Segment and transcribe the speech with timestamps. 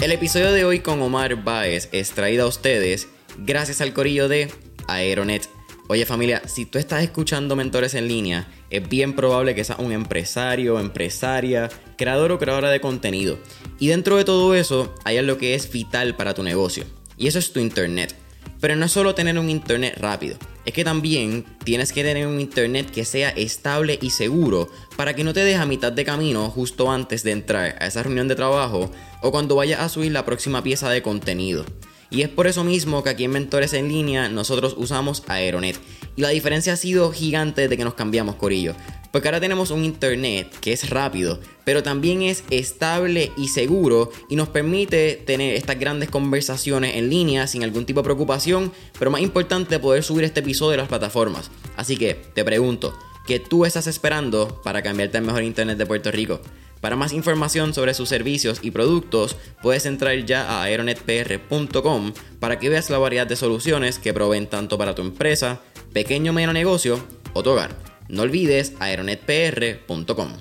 [0.00, 3.08] El episodio de hoy con Omar Baez es traído a ustedes
[3.38, 4.48] gracias al corillo de
[4.86, 5.48] Aeronet.
[5.88, 9.92] Oye familia, si tú estás escuchando mentores en línea, es bien probable que seas un
[9.92, 13.38] empresario, empresaria, creador o creadora de contenido.
[13.78, 16.84] Y dentro de todo eso hay algo que es vital para tu negocio.
[17.16, 18.14] Y eso es tu internet.
[18.60, 22.40] Pero no es solo tener un internet rápido, es que también tienes que tener un
[22.40, 26.50] internet que sea estable y seguro para que no te deje a mitad de camino
[26.50, 28.90] justo antes de entrar a esa reunión de trabajo
[29.22, 31.64] o cuando vayas a subir la próxima pieza de contenido.
[32.10, 35.78] Y es por eso mismo que aquí en Mentores en Línea nosotros usamos Aeronet.
[36.16, 38.74] Y la diferencia ha sido gigante desde que nos cambiamos, Corillo.
[39.16, 44.36] Porque ahora tenemos un internet que es rápido, pero también es estable y seguro y
[44.36, 49.22] nos permite tener estas grandes conversaciones en línea sin algún tipo de preocupación, pero más
[49.22, 51.50] importante poder subir este episodio de las plataformas.
[51.78, 52.94] Así que te pregunto,
[53.26, 56.42] ¿qué tú estás esperando para cambiarte al mejor internet de Puerto Rico?
[56.82, 62.68] Para más información sobre sus servicios y productos, puedes entrar ya a aeronetpr.com para que
[62.68, 65.62] veas la variedad de soluciones que proveen tanto para tu empresa,
[65.94, 67.95] pequeño o mediano negocio o tu hogar.
[68.08, 70.32] No olvides aeronetpr.com.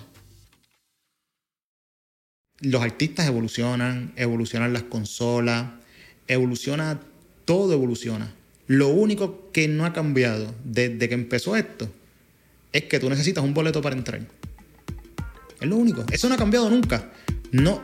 [2.62, 5.68] Los artistas evolucionan, evolucionan las consolas,
[6.28, 7.02] evoluciona,
[7.44, 8.34] todo evoluciona.
[8.68, 11.90] Lo único que no ha cambiado desde que empezó esto
[12.72, 14.22] es que tú necesitas un boleto para entrar.
[15.60, 16.06] Es lo único.
[16.12, 17.12] Eso no ha cambiado nunca.
[17.52, 17.82] No,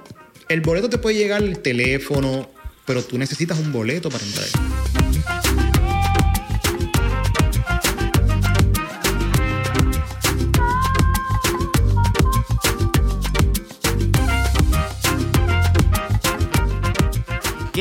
[0.49, 2.49] el boleto te puede llegar el teléfono,
[2.85, 5.00] pero tú necesitas un boleto para entrar.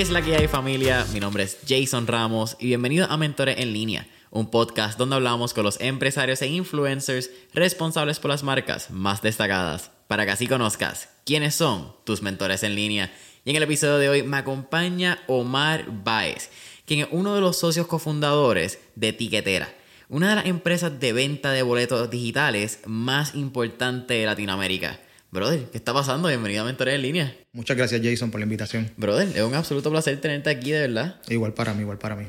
[0.01, 1.07] ¿Qué es la que hay familia?
[1.13, 5.53] Mi nombre es Jason Ramos y bienvenido a Mentores en línea, un podcast donde hablamos
[5.53, 11.11] con los empresarios e influencers responsables por las marcas más destacadas, para que así conozcas
[11.27, 13.13] quiénes son tus mentores en línea.
[13.45, 16.49] Y en el episodio de hoy me acompaña Omar Baez,
[16.87, 19.69] quien es uno de los socios cofundadores de Tiquetera,
[20.09, 24.99] una de las empresas de venta de boletos digitales más importante de Latinoamérica.
[25.33, 26.27] Brother, ¿qué está pasando?
[26.27, 27.37] Bienvenido a Mentores en Línea.
[27.53, 28.91] Muchas gracias Jason por la invitación.
[28.97, 31.21] Brother, es un absoluto placer tenerte aquí, de verdad.
[31.29, 32.27] Igual para mí, igual para mí.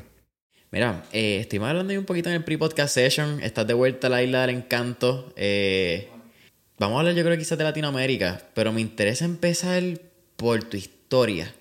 [0.70, 3.42] Mira, eh, estuvimos hablando un poquito en el pre-podcast session.
[3.42, 5.32] Estás de vuelta a la isla del encanto.
[5.34, 6.10] Eh,
[6.78, 9.82] vamos a hablar, yo creo, quizás de Latinoamérica, pero me interesa empezar
[10.36, 11.52] por tu historia.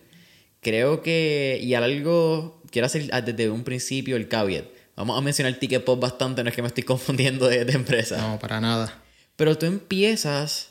[0.59, 4.65] Creo que, y algo, quiero hacer desde un principio el caveat.
[4.95, 8.17] Vamos a mencionar Ticket Pop bastante, no es que me estoy confundiendo de, de empresa.
[8.17, 9.01] No, para nada.
[9.35, 10.70] Pero tú empiezas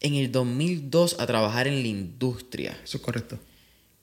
[0.00, 2.78] en el 2002 a trabajar en la industria.
[2.84, 3.38] Eso es correcto.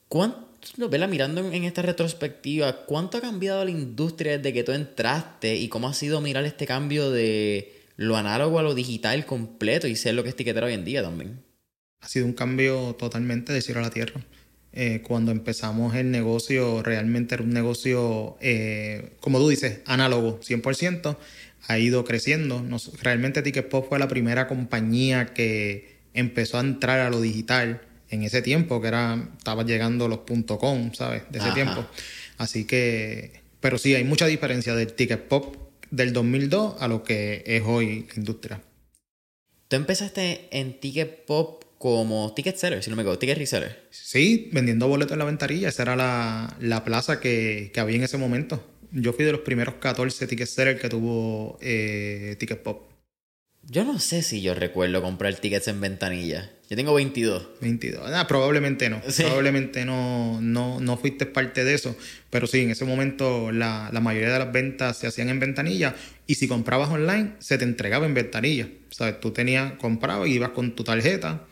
[0.08, 0.46] ¿Cuánto,
[0.88, 1.08] ¿verdad?
[1.08, 5.88] mirando en, esta retrospectiva, cuánto ha cambiado la industria desde que tú entraste y cómo
[5.88, 10.22] ha sido mirar este cambio de lo análogo a lo digital completo y ser lo
[10.22, 11.42] que es tiquetero hoy en día también?
[12.00, 14.20] Ha sido un cambio totalmente de cielo a la tierra.
[14.76, 21.16] Eh, cuando empezamos el negocio, realmente era un negocio, eh, como tú dices, análogo, 100%
[21.66, 22.62] ha ido creciendo.
[22.62, 28.22] Nos, realmente Ticketpop fue la primera compañía que empezó a entrar a lo digital en
[28.22, 30.20] ese tiempo, que era, estaba llegando los
[30.58, 31.22] .com, ¿sabes?
[31.30, 31.54] De ese Ajá.
[31.54, 31.86] tiempo.
[32.38, 35.56] Así que, pero sí, hay mucha diferencia del Ticketpop
[35.90, 38.60] del 2002 a lo que es hoy la industria.
[39.68, 43.88] Tú empezaste en Ticketpop como ticket seller, si no me equivoco, ticket reseller.
[43.90, 45.68] Sí, vendiendo boletos en la ventanilla.
[45.68, 48.64] Esa era la, la plaza que, que había en ese momento.
[48.96, 52.92] Yo fui de los primeros 14 ticket sellers que tuvo eh, Ticket Pop.
[53.66, 56.52] Yo no sé si yo recuerdo comprar tickets en ventanilla.
[56.68, 57.60] Yo tengo 22.
[57.60, 58.10] 22.
[58.12, 59.00] Ah, probablemente no.
[59.08, 59.22] Sí.
[59.24, 61.96] Probablemente no, no, no fuiste parte de eso.
[62.30, 65.96] Pero sí, en ese momento la, la, mayoría de las ventas se hacían en ventanilla.
[66.26, 68.68] Y si comprabas online, se te entregaba en ventanilla.
[68.90, 69.18] ¿Sabes?
[69.18, 71.46] Tú tenías, comprabas y ibas con tu tarjeta.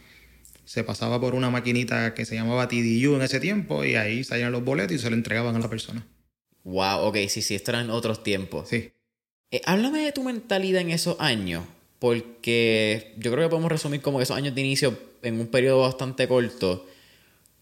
[0.64, 3.84] Se pasaba por una maquinita que se llamaba TDU en ese tiempo.
[3.84, 6.06] Y ahí salían los boletos y se le entregaban a la persona.
[6.64, 8.68] Wow, ok, sí, sí, esto eran otros tiempos.
[8.68, 8.92] Sí.
[9.50, 11.64] Eh, háblame de tu mentalidad en esos años,
[11.98, 16.26] porque yo creo que podemos resumir como esos años de inicio en un periodo bastante
[16.28, 16.86] corto.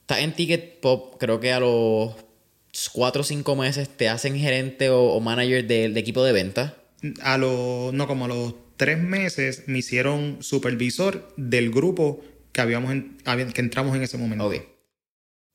[0.02, 2.14] Estás en Ticket Pop, creo que a los
[2.92, 6.76] 4 o 5 meses te hacen gerente o, o manager del de equipo de venta.
[7.22, 12.22] A los, no, como a los 3 meses me hicieron supervisor del grupo
[12.52, 13.18] que, habíamos en,
[13.52, 14.46] que entramos en ese momento.
[14.46, 14.56] Ok.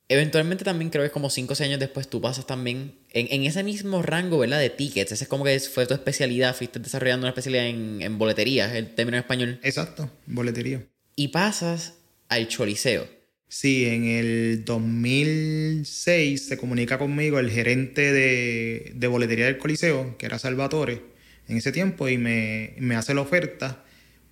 [0.08, 3.28] Eventualmente también creo que es como 5 o 6 años después tú pasas también en,
[3.32, 4.60] en, ese mismo rango, ¿verdad?
[4.60, 5.14] De tickets.
[5.14, 8.94] Ese es como que fue tu especialidad, fuiste desarrollando una especialidad en, en boletería, el
[8.94, 9.60] término en español.
[9.64, 10.86] Exacto, boletería.
[11.16, 11.94] Y pasas
[12.28, 13.08] al choliseo.
[13.48, 20.26] Sí, en el 2006 se comunica conmigo el gerente de, de boletería del Coliseo, que
[20.26, 21.02] era Salvatore,
[21.48, 23.86] en ese tiempo, y me, me hace la oferta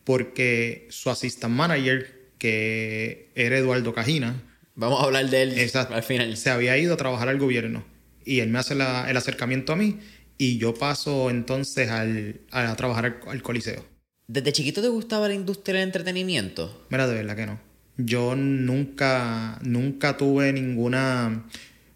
[0.04, 4.44] porque su assistant manager que era Eduardo Cajina.
[4.76, 6.36] Vamos a hablar de él al final.
[6.36, 7.93] Se había ido a trabajar al gobierno
[8.26, 10.00] y él me hace el acercamiento a mí
[10.38, 13.86] y yo paso entonces al, a trabajar al, Coliseo.
[14.28, 16.86] ¿Desde chiquito te gustaba la industria del entretenimiento?
[16.90, 17.60] Mira, de verdad que no.
[17.98, 21.50] Yo nunca, nunca tuve ninguna, o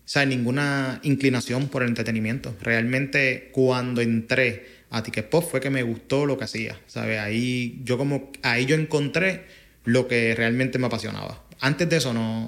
[0.06, 2.56] sea, ninguna inclinación por el entretenimiento.
[2.62, 7.20] Realmente cuando entré a Ticket Pop fue que me gustó lo que hacía, ¿sabes?
[7.20, 9.46] Ahí yo como, ahí yo encontré
[9.84, 11.44] lo que realmente me apasionaba.
[11.60, 12.48] Antes de eso no,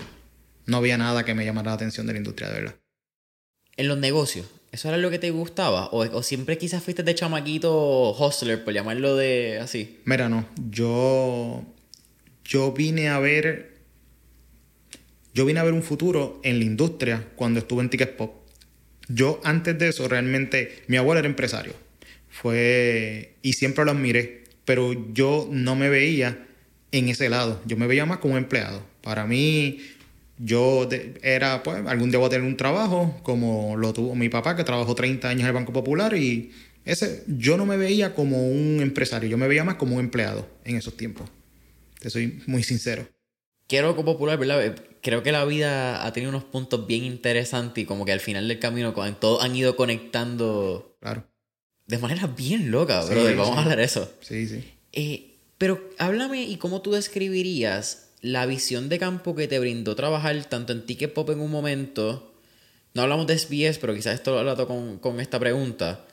[0.67, 2.75] no había nada que me llamara la atención de la industria, de verdad.
[3.79, 5.87] En los negocios, ¿Eso era lo que te gustaba?
[5.93, 9.99] ¿O, siempre quizás fuiste de chamaquito hustler, por llamarlo de así?
[10.03, 10.45] Mira, no.
[10.69, 11.63] Yo.
[12.43, 13.77] Yo vine a ver.
[15.33, 18.35] Yo vine a ver un futuro en la industria cuando estuve en Ticket Pop.
[19.07, 20.83] Yo, antes de eso, realmente.
[20.87, 21.73] Mi abuelo era empresario.
[22.29, 23.35] Fue.
[23.41, 24.43] Y siempre lo admiré.
[24.65, 26.45] Pero yo no me veía
[26.91, 27.61] en ese lado.
[27.65, 28.83] Yo me veía más como empleado.
[29.01, 29.79] Para mí
[30.39, 30.87] yo
[31.21, 34.63] era, pues, algún día voy a tener un trabajo, como lo tuvo mi papá, que
[34.63, 36.51] trabajó 30 años en el Banco Popular, y
[36.85, 40.47] ese, yo no me veía como un empresario, yo me veía más como un empleado
[40.63, 41.29] en esos tiempos.
[41.99, 43.07] Te soy muy sincero.
[43.67, 44.75] Quiero Banco Popular, ¿verdad?
[45.01, 48.47] Creo que la vida ha tenido unos puntos bien interesantes y como que al final
[48.47, 50.97] del camino todos han ido conectando.
[51.01, 51.25] Claro.
[51.85, 53.35] De manera bien loca, brother.
[53.35, 54.11] Vamos a hablar de eso.
[54.21, 54.63] Sí, sí.
[54.93, 60.43] Eh, pero háblame y cómo tú describirías la visión de campo que te brindó trabajar
[60.45, 62.33] tanto en Ticket Pop en un momento,
[62.93, 66.05] no hablamos de SBS, pero quizás esto lo hablo con, con esta pregunta.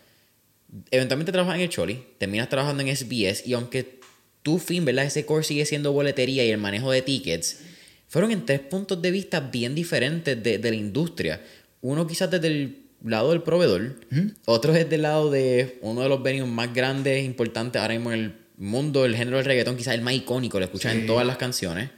[0.91, 4.01] Eventualmente trabajas en el Choli, terminas trabajando en SBS y aunque
[4.43, 5.07] tu fin, ¿verdad?
[5.07, 7.61] Ese core sigue siendo boletería y el manejo de tickets,
[8.09, 11.43] fueron en tres puntos de vista bien diferentes de, de la industria.
[11.81, 13.97] Uno quizás desde el lado del proveedor,
[14.45, 18.21] otro es del lado de uno de los venues más grandes, importantes ahora mismo en
[18.21, 21.37] el mundo, el género del reggaetón, quizás el más icónico, lo escuchan en todas las
[21.37, 21.91] canciones.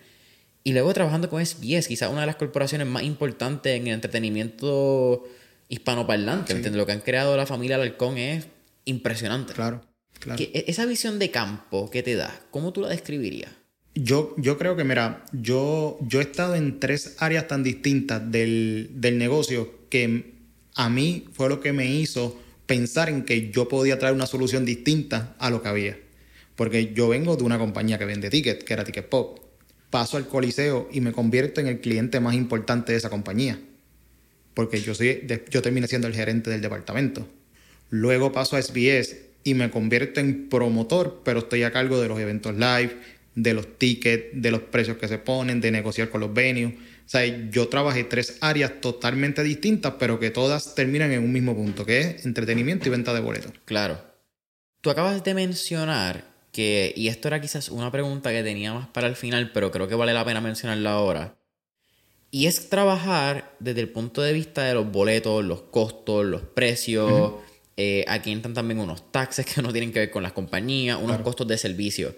[0.68, 5.26] Y luego trabajando con SBS, quizás una de las corporaciones más importantes en el entretenimiento
[5.70, 6.52] hispanoparlante.
[6.52, 6.78] ¿entiendes?
[6.78, 8.44] Lo que han creado la familia Alarcón es
[8.84, 9.54] impresionante.
[9.54, 9.80] Claro,
[10.18, 10.38] claro.
[10.42, 13.50] E, esa visión de campo que te da, ¿cómo tú la describirías?
[13.94, 18.90] Yo, yo creo que, mira, yo, yo he estado en tres áreas tan distintas del,
[18.92, 20.34] del negocio que
[20.74, 24.66] a mí fue lo que me hizo pensar en que yo podía traer una solución
[24.66, 25.98] distinta a lo que había.
[26.56, 29.37] Porque yo vengo de una compañía que vende tickets, que era Ticket Pop.
[29.90, 33.58] Paso al Coliseo y me convierto en el cliente más importante de esa compañía.
[34.54, 37.26] Porque yo, soy, yo terminé siendo el gerente del departamento.
[37.90, 42.18] Luego paso a SBS y me convierto en promotor, pero estoy a cargo de los
[42.18, 42.96] eventos live,
[43.34, 46.74] de los tickets, de los precios que se ponen, de negociar con los venues.
[46.74, 51.54] O sea, yo trabajé tres áreas totalmente distintas, pero que todas terminan en un mismo
[51.54, 53.52] punto, que es entretenimiento y venta de boletos.
[53.64, 54.02] Claro.
[54.80, 56.24] Tú acabas de mencionar
[56.58, 59.94] y esto era quizás una pregunta que tenía más para el final, pero creo que
[59.94, 61.38] vale la pena mencionarla ahora.
[62.30, 67.34] Y es trabajar desde el punto de vista de los boletos, los costos, los precios.
[67.76, 71.20] Eh, aquí entran también unos taxes que no tienen que ver con las compañías, unos
[71.22, 72.14] costos de servicio.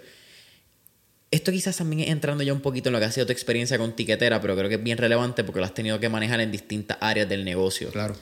[1.29, 3.95] Esto quizás también entrando ya un poquito en lo que ha sido tu experiencia con
[3.95, 6.97] tiquetera, pero creo que es bien relevante porque lo has tenido que manejar en distintas
[6.99, 7.89] áreas del negocio.
[7.91, 8.15] Claro.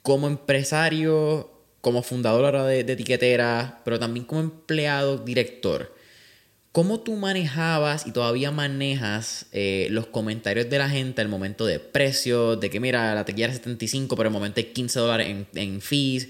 [0.00, 5.94] Como empresario, como fundadora de, de etiquetera, pero también como empleado director.
[6.72, 11.80] ¿Cómo tú manejabas y todavía manejas eh, los comentarios de la gente al momento de
[11.80, 15.46] precios, de que mira, la tequila es 75, pero el momento hay 15 dólares en,
[15.54, 16.28] en fees?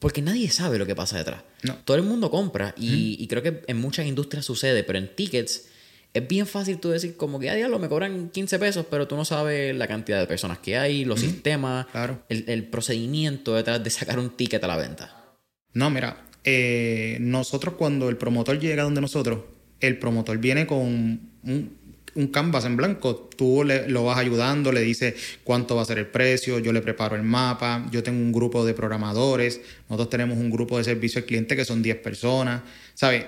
[0.00, 1.42] Porque nadie sabe lo que pasa detrás.
[1.86, 5.68] Todo el mundo compra y, y, creo que en muchas industrias sucede, pero en tickets
[6.14, 9.16] es bien fácil tú decir como que a diablo me cobran 15 pesos, pero tú
[9.16, 11.86] no sabes la cantidad de personas que hay, los sistemas,
[12.28, 15.36] el, procedimiento detrás de sacar un ticket a la venta.
[15.72, 19.40] No, mira, eh, nosotros cuando el promotor llega donde nosotros,
[19.80, 21.78] el promotor viene con un,
[22.14, 25.98] un canvas en blanco, tú le, lo vas ayudando, le dices cuánto va a ser
[25.98, 30.38] el precio, yo le preparo el mapa, yo tengo un grupo de programadores, nosotros tenemos
[30.38, 32.62] un grupo de servicio al cliente que son 10 personas,
[32.94, 33.26] ¿sabes?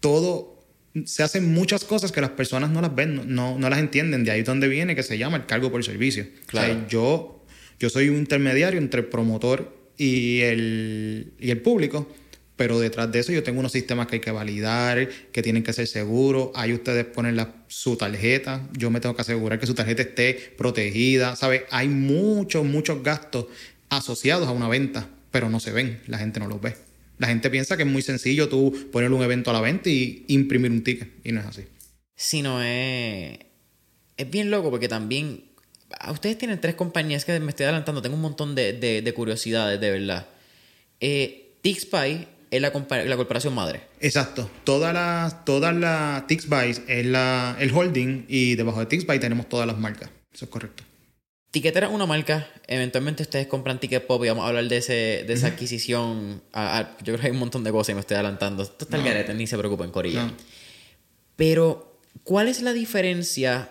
[0.00, 0.51] Todo
[1.04, 4.24] se hacen muchas cosas que las personas no las ven, no, no las entienden.
[4.24, 6.26] De ahí donde viene que se llama el cargo por servicio.
[6.46, 6.86] Claro.
[6.88, 7.44] yo,
[7.78, 12.12] yo soy un intermediario entre el promotor y el, y el público,
[12.56, 15.72] pero detrás de eso yo tengo unos sistemas que hay que validar, que tienen que
[15.72, 16.50] ser seguros.
[16.54, 20.54] Ahí ustedes ponen la, su tarjeta, yo me tengo que asegurar que su tarjeta esté
[20.58, 21.36] protegida.
[21.36, 21.66] ¿Sabe?
[21.70, 23.46] Hay muchos, muchos gastos
[23.88, 26.74] asociados a una venta, pero no se ven, la gente no los ve.
[27.22, 30.24] La gente piensa que es muy sencillo tú poner un evento a la venta y
[30.26, 31.08] imprimir un ticket.
[31.22, 31.62] Y no es así.
[32.16, 33.38] Sí, no es.
[34.16, 35.44] Es bien loco porque también.
[36.10, 38.02] Ustedes tienen tres compañías que me estoy adelantando.
[38.02, 40.26] Tengo un montón de, curiosidades, de verdad.
[40.98, 42.72] Eh, Tixpy es la,
[43.04, 43.82] la corporación madre.
[44.00, 44.50] Exacto.
[44.64, 49.68] Todas las todas las Tixbyte es la, el holding y debajo de Tixbyte tenemos todas
[49.68, 50.10] las marcas.
[50.34, 50.82] Eso es correcto.
[51.52, 52.48] Tiquetera es una marca.
[52.66, 56.42] Eventualmente ustedes compran Ticket Pop y vamos a hablar de, ese, de esa adquisición.
[56.50, 58.62] yo creo que hay un montón de cosas y me estoy adelantando.
[58.62, 60.32] Esto está el garete, ni se preocupen, Corilla.
[61.36, 63.68] Pero, ¿cuál es la diferencia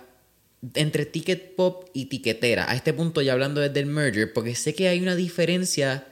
[0.75, 2.69] entre Ticket Pop y Tiquetera?
[2.69, 6.05] A este punto ya hablando desde el merger, porque sé que hay una diferencia.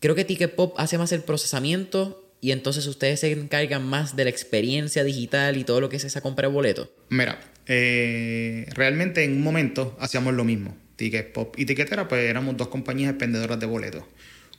[0.00, 4.24] Creo que Ticket Pop hace más el procesamiento y entonces ustedes se encargan más de
[4.24, 6.90] la experiencia digital y todo lo que es esa compra de boleto.
[7.10, 10.74] Mira, eh, realmente en un momento hacíamos lo mismo.
[10.96, 14.04] Ticket Pop y Tiquetera, pues éramos dos compañías expendedoras de boletos.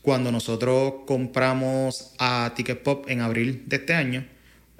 [0.01, 4.25] Cuando nosotros compramos a Ticket Pop en abril de este año,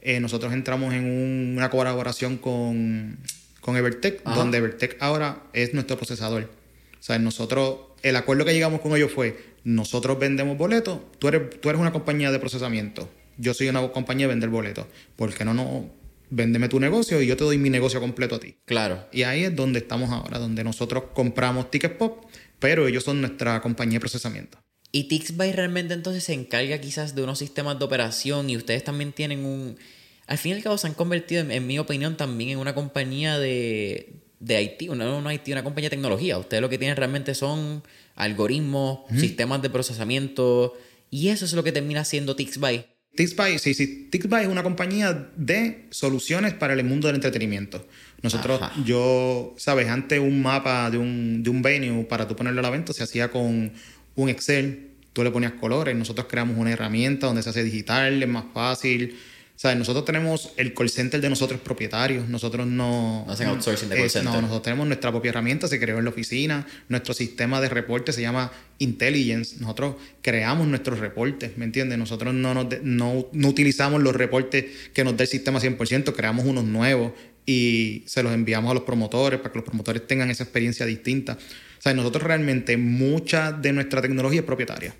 [0.01, 3.17] eh, nosotros entramos en una colaboración con,
[3.61, 6.51] con Evertech, donde Evertech ahora es nuestro procesador.
[6.99, 11.57] O sea, nosotros, el acuerdo que llegamos con ellos fue, nosotros vendemos boletos, tú eres,
[11.61, 14.85] tú eres una compañía de procesamiento, yo soy una compañía de vender boletos.
[15.15, 15.89] ¿Por qué no, no
[16.35, 18.55] véndeme tu negocio y yo te doy mi negocio completo a ti.
[18.65, 19.07] Claro.
[19.11, 22.25] Y ahí es donde estamos ahora, donde nosotros compramos Ticket Pop,
[22.59, 24.57] pero ellos son nuestra compañía de procesamiento.
[24.91, 29.11] Y Tixby realmente entonces se encarga quizás de unos sistemas de operación y ustedes también
[29.11, 29.77] tienen un...
[30.25, 33.37] Al fin y al cabo se han convertido, en, mi opinión, también en una compañía
[33.37, 36.37] de, de IT, no, no IT, una compañía de tecnología.
[36.37, 37.83] Ustedes lo que tienen realmente son
[38.15, 40.73] algoritmos, sistemas de procesamiento
[41.09, 42.85] y eso es lo que termina siendo Tixby.
[43.15, 44.07] Tixby, sí, sí.
[44.09, 47.85] Tixby es una compañía de soluciones para el mundo del entretenimiento.
[48.23, 52.63] Nosotros, yo, sabes, antes un mapa de un, de un venue para tú ponerlo a
[52.63, 53.71] la venta se hacía con
[54.15, 58.29] un Excel, tú le ponías colores, nosotros creamos una herramienta donde se hace digital, es
[58.29, 59.17] más fácil
[59.55, 62.27] sea, nosotros tenemos el call center de nosotros propietarios.
[62.27, 63.23] Nosotros no.
[63.25, 64.33] No hacen outsourcing de call center.
[64.33, 66.67] No, nosotros tenemos nuestra propia herramienta, se creó en la oficina.
[66.89, 69.57] Nuestro sistema de reporte se llama Intelligence.
[69.59, 71.97] Nosotros creamos nuestros reportes, ¿me entiendes?
[71.97, 76.65] Nosotros no, no, no utilizamos los reportes que nos da el sistema 100%, creamos unos
[76.65, 77.13] nuevos
[77.45, 81.37] y se los enviamos a los promotores para que los promotores tengan esa experiencia distinta.
[81.77, 84.95] O sea, nosotros realmente mucha de nuestra tecnología es propietaria.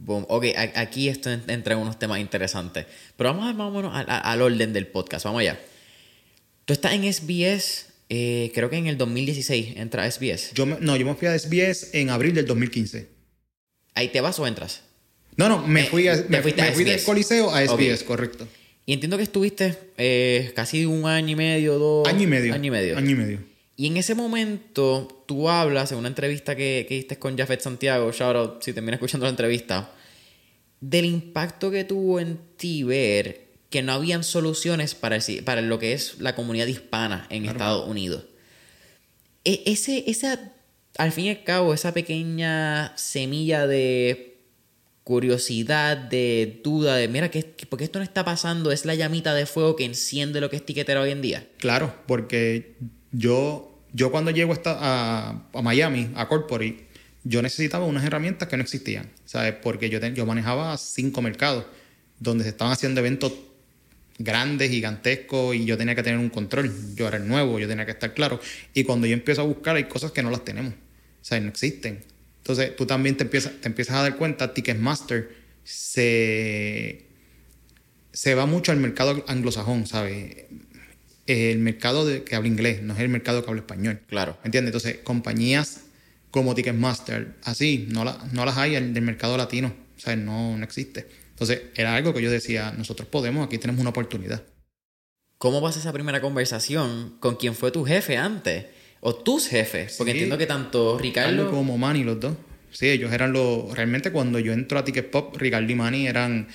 [0.00, 0.26] Boom.
[0.28, 2.86] Ok, aquí esto entra en unos temas interesantes.
[3.16, 5.24] Pero vamos a ver más o menos al, orden del podcast.
[5.24, 5.58] Vamos allá.
[6.64, 10.52] Tú estás en SBS, eh, creo que en el 2016 entra a SBS.
[10.54, 13.08] Yo no, yo me fui a SBS en abril del 2015.
[13.94, 14.82] ¿Ahí te vas o entras?
[15.36, 18.46] No, no, me eh, fui, a, me, fui del Coliseo a SBS, correcto.
[18.86, 22.08] Y entiendo que estuviste eh, casi un año y medio, dos...
[22.08, 22.54] Año y medio.
[22.54, 22.96] Año y medio.
[22.96, 23.47] Año y medio.
[23.80, 28.10] Y en ese momento tú hablas en una entrevista que, que diste con Jafet Santiago,
[28.10, 29.92] shout out si terminas escuchando la entrevista,
[30.80, 35.92] del impacto que tuvo en ti ver que no habían soluciones para, para lo que
[35.92, 38.24] es la comunidad hispana en Estados Unidos.
[39.44, 40.52] E, ese, esa,
[40.96, 44.40] al fin y al cabo, esa pequeña semilla de
[45.04, 48.72] curiosidad, de duda, de mira, ¿qué, ¿por qué esto no está pasando?
[48.72, 51.46] Es la llamita de fuego que enciende lo que es tiquetera hoy en día.
[51.58, 52.74] Claro, porque
[53.12, 56.88] yo, yo cuando llego a, a Miami, a Corporate,
[57.24, 59.54] yo necesitaba unas herramientas que no existían, ¿sabes?
[59.62, 61.66] Porque yo, yo manejaba cinco mercados
[62.18, 63.32] donde se estaban haciendo eventos
[64.18, 66.72] grandes, gigantescos, y yo tenía que tener un control.
[66.94, 68.40] Yo era el nuevo, yo tenía que estar claro.
[68.74, 71.48] Y cuando yo empiezo a buscar, hay cosas que no las tenemos, o sea, no
[71.48, 72.04] existen.
[72.38, 75.30] Entonces, tú también te empiezas, te empiezas a dar cuenta, Ticketmaster
[75.64, 77.06] se,
[78.12, 80.46] se va mucho al mercado anglosajón, ¿sabes?
[81.28, 84.00] El mercado de, que habla inglés, no es el mercado que habla español.
[84.08, 84.38] Claro.
[84.44, 84.74] ¿Entiendes?
[84.74, 85.82] Entonces, compañías
[86.30, 89.74] como Ticketmaster, así, no, no las hay del mercado latino.
[89.96, 91.06] O sea, no, no existe.
[91.30, 94.42] Entonces, era algo que yo decía, nosotros podemos, aquí tenemos una oportunidad.
[95.38, 98.66] ¿Cómo vas a esa primera conversación con quien fue tu jefe antes?
[99.00, 101.50] O tus jefes, porque entiendo que tanto Ricardo...
[101.50, 102.34] como Manny, los dos.
[102.72, 103.72] Sí, ellos eran los...
[103.74, 106.48] Realmente cuando yo entro a Ticket Pop, Ricardo y Manny eran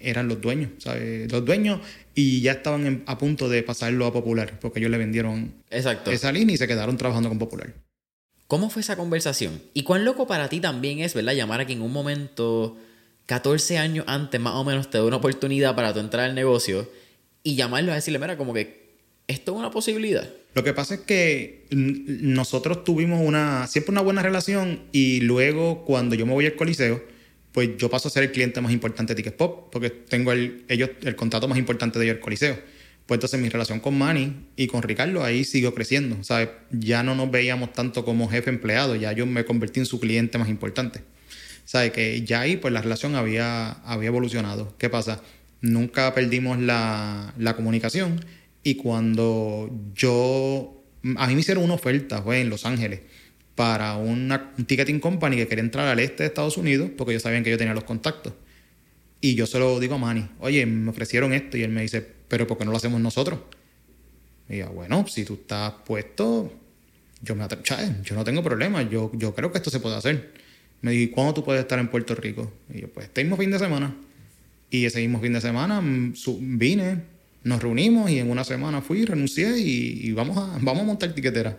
[0.00, 1.30] eran los dueños, ¿sabes?
[1.30, 1.80] Los dueños
[2.14, 6.10] y ya estaban a punto de pasarlo a Popular, porque ellos le vendieron Exacto.
[6.10, 7.74] esa línea y se quedaron trabajando con Popular.
[8.46, 9.60] ¿Cómo fue esa conversación?
[9.74, 11.34] Y cuán loco para ti también es, ¿verdad?
[11.34, 12.78] Llamar a quien en un momento,
[13.26, 16.90] 14 años antes más o menos, te da una oportunidad para tu entrar al negocio
[17.42, 18.88] y llamarlo a decirle, mira, como que
[19.26, 20.28] esto es una posibilidad.
[20.54, 26.14] Lo que pasa es que nosotros tuvimos una, siempre una buena relación y luego cuando
[26.14, 27.02] yo me voy al Coliseo,
[27.58, 30.64] pues yo paso a ser el cliente más importante de Ticket Pop, porque tengo el,
[30.68, 32.56] ellos, el contrato más importante de ellos, el Coliseo.
[33.04, 36.22] Pues entonces mi relación con Manny y con Ricardo ahí siguió creciendo.
[36.22, 36.50] ¿sabes?
[36.70, 40.38] Ya no nos veíamos tanto como jefe empleado, ya yo me convertí en su cliente
[40.38, 41.02] más importante.
[41.64, 41.90] ¿Sabes?
[41.90, 44.76] Que ya ahí pues la relación había, había evolucionado.
[44.78, 45.20] ¿Qué pasa?
[45.60, 48.24] Nunca perdimos la, la comunicación
[48.62, 50.80] y cuando yo...
[51.16, 53.00] A mí me hicieron una oferta, fue en Los Ángeles
[53.58, 57.24] para una, un ticketing company que quería entrar al este de Estados Unidos, porque ellos
[57.24, 58.32] sabían que yo tenía los contactos.
[59.20, 62.06] Y yo se lo digo a Manny, oye, me ofrecieron esto y él me dice,
[62.28, 63.40] pero ¿por qué no lo hacemos nosotros?
[64.48, 66.52] Y yo, bueno, si tú estás puesto,
[67.20, 68.00] yo me atre- ¿sabes?
[68.04, 70.34] yo no tengo problema, yo, yo creo que esto se puede hacer.
[70.80, 72.52] Me dijo, ¿y cuándo tú puedes estar en Puerto Rico?
[72.72, 73.92] Y yo, pues este mismo fin de semana.
[74.70, 76.14] Y ese mismo fin de semana mm,
[76.58, 77.00] vine,
[77.42, 81.12] nos reunimos y en una semana fui, renuncié y, y vamos, a, vamos a montar
[81.12, 81.58] tiquetera.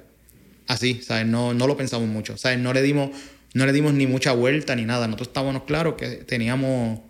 [0.70, 1.26] Así, ¿sabes?
[1.26, 2.60] No, no lo pensamos mucho, ¿sabes?
[2.60, 3.10] No le dimos,
[3.56, 5.08] no le dimos ni mucha vuelta ni nada.
[5.08, 7.02] Nosotros estábamos claros que teníamos...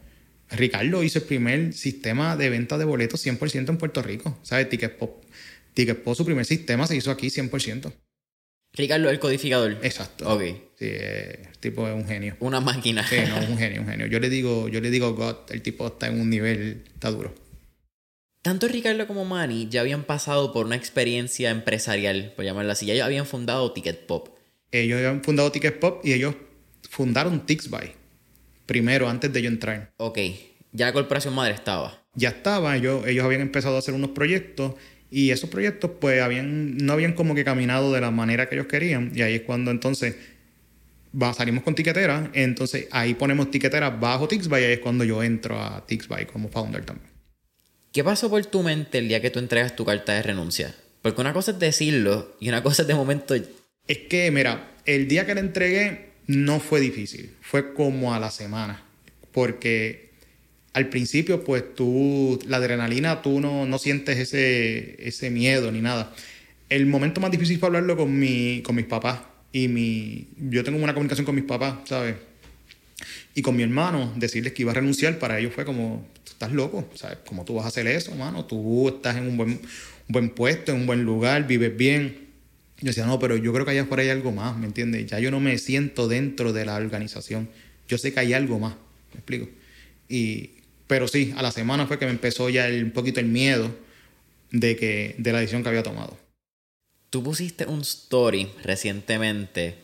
[0.49, 4.69] Ricardo hizo el primer sistema de venta de boletos 100% en Puerto Rico, ¿sabes?
[4.69, 5.25] Ticket Pop.
[5.73, 7.91] Ticket Pop, su primer sistema se hizo aquí 100%.
[8.73, 9.77] Ricardo, el codificador.
[9.83, 10.33] Exacto.
[10.33, 10.41] Ok.
[10.77, 12.37] Sí, el tipo es un genio.
[12.39, 13.05] Una máquina.
[13.05, 14.07] Sí, no, un genio, un genio.
[14.07, 17.35] Yo le digo, yo le digo God, el tipo está en un nivel, está duro.
[18.41, 22.85] Tanto Ricardo como Manny ya habían pasado por una experiencia empresarial, por llamarlo así.
[22.85, 24.29] Ya ellos habían fundado Ticket Pop.
[24.71, 26.35] Ellos habían fundado Ticket Pop y ellos
[26.89, 27.91] fundaron Tixbuy.
[28.65, 29.91] Primero, antes de yo entrar.
[29.97, 30.19] Ok.
[30.71, 32.05] Ya la corporación madre estaba.
[32.13, 34.75] Ya estaba, ellos, ellos habían empezado a hacer unos proyectos
[35.11, 38.67] y esos proyectos pues habían, no habían como que caminado de la manera que ellos
[38.67, 39.11] querían.
[39.13, 40.15] Y ahí es cuando entonces
[41.19, 45.23] va, salimos con tiquetera, entonces ahí ponemos tiquetera bajo Tixbuy y ahí es cuando yo
[45.23, 47.08] entro a Tixbuy como founder también.
[47.91, 50.75] ¿Qué pasó por tu mente el día que tú entregas tu carta de renuncia?
[51.01, 53.33] Porque una cosa es decirlo y una cosa es de momento.
[53.33, 58.29] Es que, mira, el día que la entregué no fue difícil, fue como a la
[58.29, 58.83] semana,
[59.31, 60.11] porque
[60.73, 66.13] al principio, pues tú, la adrenalina, tú no, no sientes ese, ese miedo ni nada.
[66.69, 70.77] El momento más difícil fue hablarlo con, mi, con mis papás y mi, yo tengo
[70.77, 72.15] una comunicación con mis papás, ¿sabes?
[73.33, 76.07] Y con mi hermano, decirles que iba a renunciar, para ellos fue como,
[76.39, 77.17] estás loco, ¿sabes?
[77.27, 78.45] ¿Cómo tú vas a hacer eso, mano?
[78.45, 79.59] Tú estás en un buen, un
[80.07, 82.29] buen puesto, en un buen lugar, vives bien.
[82.79, 85.05] Yo decía, no, pero yo creo que allá afuera hay algo más, ¿me entiendes?
[85.07, 87.49] Ya yo no me siento dentro de la organización.
[87.89, 88.75] Yo sé que hay algo más,
[89.11, 89.49] ¿me explico?
[90.07, 90.51] Y,
[90.87, 93.75] pero sí, a la semana fue que me empezó ya el- un poquito el miedo
[94.51, 96.17] de, que, de la decisión que había tomado.
[97.09, 99.75] Tú pusiste un story recientemente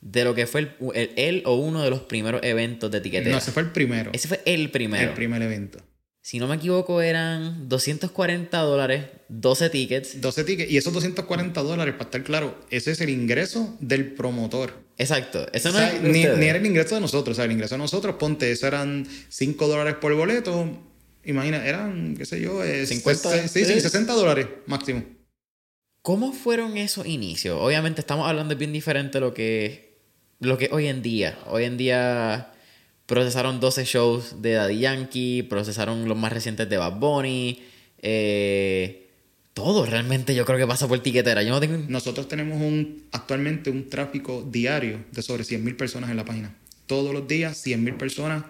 [0.00, 3.32] de lo que fue el, el- el o uno de los primeros eventos de etiquetera.
[3.32, 4.10] No, ese fue el primero.
[4.14, 5.08] Ese fue el primero.
[5.10, 5.78] El primer evento.
[6.22, 10.20] Si no me equivoco, eran 240 dólares, 12 tickets.
[10.20, 10.70] 12 tickets.
[10.70, 14.74] Y esos 240 dólares, para estar claro, ese es el ingreso del promotor.
[14.98, 15.46] Exacto.
[15.54, 17.34] Eso O no sea, es de ni, ni era el ingreso de nosotros.
[17.34, 20.78] O sea, el ingreso de nosotros, ponte, eso eran 5 dólares por boleto.
[21.24, 23.80] Imagina, eran, qué sé yo, eh, 50, ses- sí, sí, eh.
[23.80, 25.02] 60 dólares máximo.
[26.02, 27.58] ¿Cómo fueron esos inicios?
[27.60, 29.89] Obviamente estamos hablando de bien diferente a lo que,
[30.40, 31.38] lo que hoy en día.
[31.46, 32.52] Hoy en día
[33.06, 37.62] procesaron 12 shows de Daddy Yankee, procesaron los más recientes de Bad Bunny.
[37.98, 39.06] eh,
[39.52, 41.42] todo realmente yo creo que pasa por tiquetera.
[41.42, 41.76] Yo no tengo...
[41.88, 46.56] Nosotros tenemos un, actualmente un tráfico diario de sobre 100.000 personas en la página.
[46.86, 48.44] Todos los días, 100.000 personas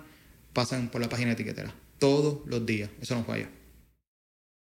[0.52, 1.74] pasan por la página de etiquetera.
[1.98, 2.90] Todos los días.
[3.00, 3.48] Eso no falla.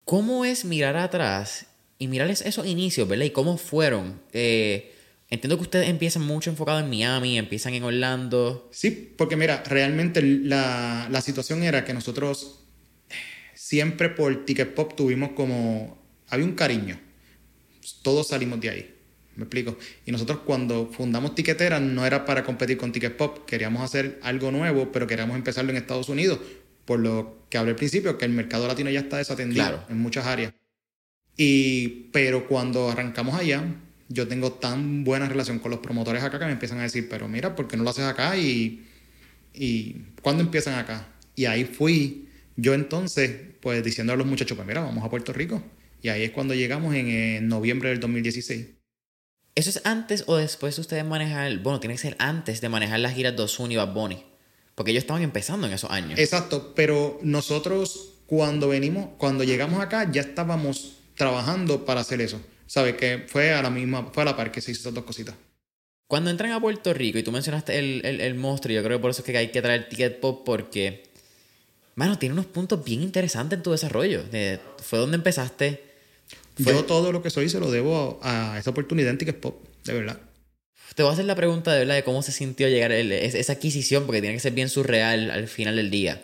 [0.04, 1.68] ¿Cómo es mirar atrás
[2.00, 3.26] y mirarles esos inicios, ¿verdad?
[3.26, 4.20] Y cómo fueron.
[4.34, 4.95] Eh,
[5.30, 8.70] entiendo que ustedes empiezan mucho enfocados en Miami, empiezan en Orlando.
[8.72, 12.66] Sí, porque mira, realmente la, la situación era que nosotros
[13.54, 16.04] siempre por Ticket Pop tuvimos como...
[16.28, 17.00] Había un cariño.
[18.02, 18.92] Todos salimos de ahí.
[19.36, 19.78] ¿Me explico?
[20.06, 23.46] Y nosotros cuando fundamos Tiquetera no era para competir con Ticket Pop.
[23.46, 26.40] Queríamos hacer algo nuevo, pero queríamos empezarlo en Estados Unidos.
[26.86, 29.84] Por lo que hablé al principio, que el mercado latino ya está desatendido Claro.
[29.90, 30.54] en muchas áreas.
[31.38, 33.64] Y, pero cuando arrancamos allá,
[34.08, 37.28] yo tengo tan buena relación con los promotores acá que me empiezan a decir, pero
[37.28, 38.38] mira, ¿por qué no lo haces acá?
[38.38, 38.86] Y,
[39.54, 41.08] y ¿cuándo empiezan acá?
[41.36, 42.26] Y ahí fui
[42.58, 45.62] yo entonces, pues diciendo a los muchachos, pues mira, vamos a Puerto Rico.
[46.02, 48.68] Y ahí es cuando llegamos en, noviembre del 2016.
[49.56, 51.58] ¿Eso es antes o después de ustedes manejar?
[51.60, 54.24] Bueno, tiene que ser antes de manejar las giras de Ozuna y Bad Bunny.
[54.76, 56.20] Porque ellos estaban empezando en esos años.
[56.20, 62.42] Exacto, pero nosotros cuando venimos, cuando llegamos acá, ya estábamos trabajando para hacer eso.
[62.68, 62.96] ¿Sabes?
[62.96, 65.36] Que fue a la misma, fue a la par que se hizo esas dos cositas.
[66.08, 69.02] Cuando entran a Puerto Rico, y tú mencionaste el, el, el monstruo, yo creo que
[69.02, 71.04] por eso es que hay que traer Ticket Pop porque,
[71.96, 74.24] mano, tiene unos puntos bien interesantes en tu desarrollo.
[74.24, 75.84] De- fue donde empezaste.
[76.62, 79.40] Fue- Yo todo lo que soy se lo debo a, a esa oportunidad en Ticket
[79.40, 80.20] Pop, de verdad.
[80.94, 83.34] Te voy a hacer la pregunta de verdad de cómo se sintió llegar el- es-
[83.36, 86.22] esa adquisición, porque tiene que ser bien surreal al final del día.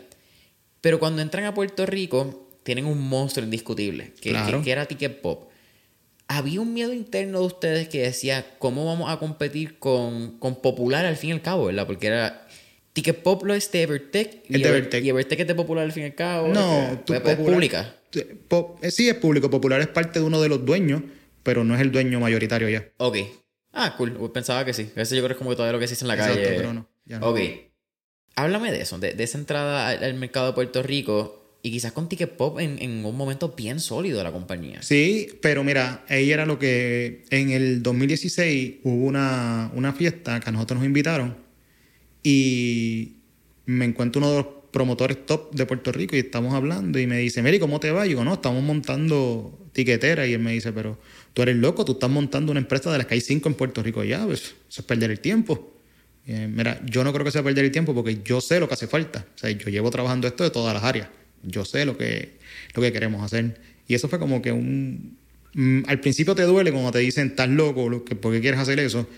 [0.80, 4.58] Pero cuando entran a Puerto Rico, tienen un monstruo indiscutible, que, Claro.
[4.58, 5.50] que- que era Ticket Pop.
[6.28, 11.04] Había un miedo interno de ustedes que decía, ¿cómo vamos a competir con, con Popular
[11.04, 11.86] al fin y al cabo, verdad?
[11.86, 12.46] Porque era...
[12.92, 14.44] Ticket Pop lo es de Evertech.
[14.48, 15.04] Es de Evertech.
[15.04, 16.48] Y Evertech es de Popular al fin y al cabo.
[16.48, 17.94] No, es, pública.
[18.14, 19.48] Eh, sí, es público.
[19.48, 21.02] Popular es parte de uno de los dueños,
[21.42, 22.86] pero no es el dueño mayoritario ya.
[22.98, 23.18] Ok.
[23.72, 24.30] Ah, cool.
[24.32, 24.90] Pensaba que sí.
[24.94, 26.56] Eso yo creo que es como todavía lo que se hizo en la Exacto, calle.
[26.56, 27.30] pero no, ya no.
[27.30, 27.40] Ok.
[28.34, 32.36] Háblame de eso, de, esa entrada al, mercado de Puerto Rico y quizás con Ticket
[32.36, 34.82] Pop en, un momento bien sólido de la compañía.
[34.82, 40.48] Sí, pero mira, ahí era lo que en el 2016 hubo una, una fiesta que
[40.48, 41.36] a nosotros nos invitaron
[42.22, 43.12] y
[43.66, 47.18] me encuentro uno de los promotores top de Puerto Rico y estamos hablando y me
[47.18, 48.06] dice, Mary, ¿cómo te va?
[48.06, 50.98] Y digo, no, estamos montando tiquetera y él me dice, pero
[51.32, 53.82] tú eres loco, tú estás montando una empresa de las que hay cinco en Puerto
[53.82, 55.76] Rico ya, pues eso es perder el tiempo.
[56.26, 58.74] Eh, mira, yo no creo que sea perder el tiempo porque yo sé lo que
[58.74, 59.26] hace falta.
[59.34, 61.08] O sea, yo llevo trabajando esto de todas las áreas.
[61.42, 62.38] Yo sé lo que,
[62.74, 63.60] lo que queremos hacer.
[63.88, 65.18] Y eso fue como que un...
[65.54, 69.08] Mm, al principio te duele cuando te dicen, estás loco, ¿por qué quieres hacer eso?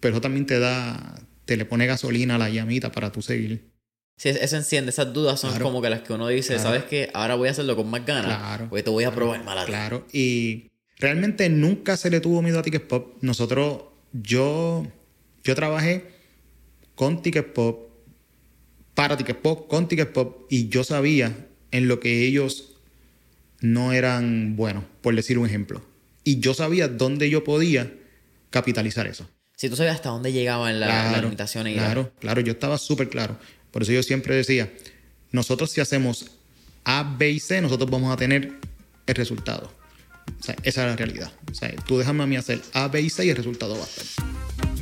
[0.00, 3.74] Pero eso también te da, te le pone gasolina a la llamita para tú seguir.
[4.16, 7.10] Sí, eso enciende, esas dudas son como que las que uno dice, ¿sabes qué?
[7.14, 8.26] Ahora voy a hacerlo con más ganas.
[8.26, 8.66] Claro.
[8.68, 12.62] Porque te voy a probar mal Claro, y realmente nunca se le tuvo miedo a
[12.62, 13.16] Ticket Pop.
[13.22, 14.86] Nosotros, yo,
[15.42, 16.04] yo trabajé
[16.94, 17.90] con Ticket Pop,
[18.94, 21.34] para Ticket Pop, con Ticket Pop, y yo sabía
[21.74, 22.76] en lo que ellos
[23.60, 25.84] no eran buenos, por decir un ejemplo.
[26.22, 27.92] Y yo sabía dónde yo podía
[28.50, 29.28] capitalizar eso.
[29.56, 31.74] Si tú sabías hasta dónde llegaban las limitaciones.
[31.74, 33.36] claro, claro, yo estaba súper claro.
[33.72, 34.72] Por eso yo siempre decía,
[35.32, 36.30] nosotros si hacemos
[36.84, 38.52] A, B y C, nosotros vamos a tener
[39.06, 39.68] el resultado.
[40.38, 41.32] O sea, esa es la realidad.
[41.50, 43.82] O sea, tú déjame a mí hacer A, B y C y el resultado va
[43.82, 44.73] a estar.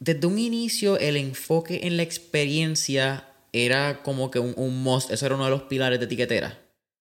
[0.00, 5.26] Desde un inicio el enfoque en la experiencia era como que un, un must, eso
[5.26, 6.58] era uno de los pilares de etiquetera.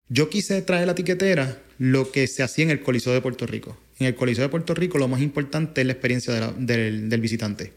[0.08, 3.76] Yo quise traer la etiquetera lo que se hacía en el Coliseo de Puerto Rico.
[3.98, 7.72] En el Coliseo de Puerto Rico lo más importante es la experiencia del, del visitante.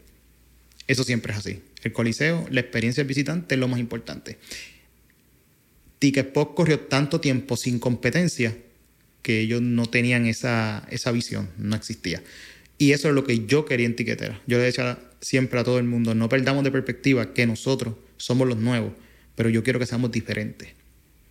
[0.86, 1.62] Eso siempre es así.
[1.82, 4.38] El Coliseo, la experiencia del visitante es lo más importante.
[6.00, 8.56] Ticketpop corrió tanto tiempo sin competencia
[9.22, 12.22] que ellos no tenían esa, esa visión, no existía.
[12.78, 14.40] Y eso es lo que yo quería en Tiquetera.
[14.46, 18.48] Yo le decía siempre a todo el mundo, no perdamos de perspectiva que nosotros somos
[18.48, 18.92] los nuevos,
[19.36, 20.70] pero yo quiero que seamos diferentes.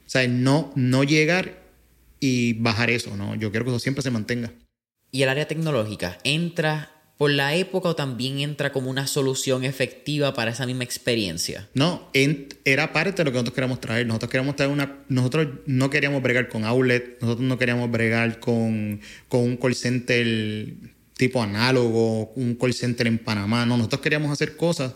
[0.05, 1.63] O sea, no, no llegar
[2.19, 3.35] y bajar eso, ¿no?
[3.35, 4.51] Yo quiero que eso siempre se mantenga.
[5.11, 10.33] ¿Y el área tecnológica entra por la época o también entra como una solución efectiva
[10.33, 11.67] para esa misma experiencia?
[11.73, 12.09] No,
[12.63, 14.07] era parte de lo que nosotros queríamos traer.
[14.07, 14.99] Nosotros queríamos traer una.
[15.09, 20.73] Nosotros no queríamos bregar con outlet, nosotros no queríamos bregar con, con un call center
[21.17, 23.65] tipo análogo, un call center en Panamá.
[23.65, 24.93] No, nosotros queríamos hacer cosas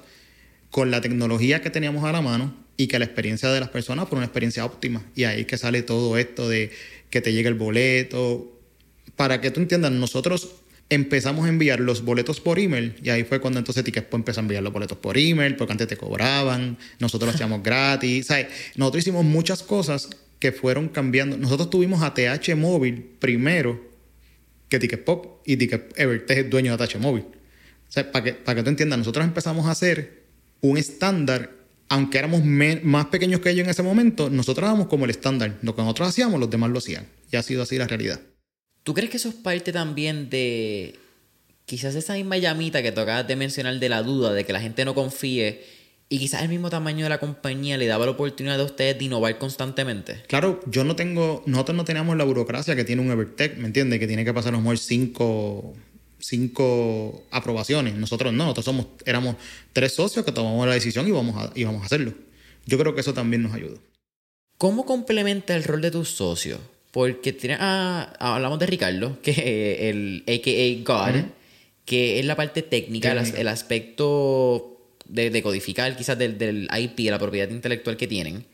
[0.72, 4.08] con la tecnología que teníamos a la mano y que la experiencia de las personas
[4.08, 5.04] fuera una experiencia óptima.
[5.14, 6.72] Y ahí que sale todo esto de
[7.10, 8.62] que te llegue el boleto.
[9.18, 10.63] Para que tú entiendas, nosotros
[10.94, 14.44] empezamos a enviar los boletos por email y ahí fue cuando entonces Ticketpo empezó a
[14.44, 18.48] enviar los boletos por email porque antes te cobraban, nosotros lo hacíamos gratis, ¿sabes?
[18.76, 21.38] Nosotros hicimos muchas cosas que fueron cambiando.
[21.38, 23.82] Nosotros tuvimos ATH móvil primero
[24.68, 27.24] que Ticket Pop y Ticket Evertech es dueño de ATH Móvil.
[27.24, 30.24] O sea, para que, para que tú entiendas, nosotros empezamos a hacer
[30.62, 31.52] un estándar,
[31.90, 35.60] aunque éramos más pequeños que ellos en ese momento, nosotros éramos como el estándar.
[35.62, 37.06] Lo que nosotros hacíamos, los demás lo hacían.
[37.32, 38.20] Y ha sido así la realidad.
[38.84, 41.00] ¿Tú crees que eso es parte también de
[41.66, 44.86] quizás esa misma llamita que tocabas de mencionar de la duda, de que la gente
[44.86, 45.64] no confíe
[46.10, 49.06] y quizás el mismo tamaño de la compañía le daba la oportunidad a ustedes de
[49.06, 50.22] innovar constantemente.
[50.28, 54.00] Claro, yo no tengo, nosotros no teníamos la burocracia que tiene un Evertech, ¿me entiendes?
[54.00, 55.74] Que tiene que pasar a lo mejor cinco,
[56.20, 57.96] cinco aprobaciones.
[57.96, 59.38] Nosotros no, nosotros somos, éramos
[59.72, 62.14] tres socios que tomamos la decisión y vamos a, y vamos a hacerlo.
[62.68, 63.80] Yo creo que eso también nos ayuda.
[64.60, 66.60] ¿Cómo complementa el rol de tus socios?
[66.94, 71.24] Porque tiene, ah, hablamos de Ricardo, que el AKA God,
[71.86, 77.18] que es la parte técnica, el aspecto de, codificar quizás del, del, IP, de la
[77.18, 78.46] propiedad intelectual que tienen.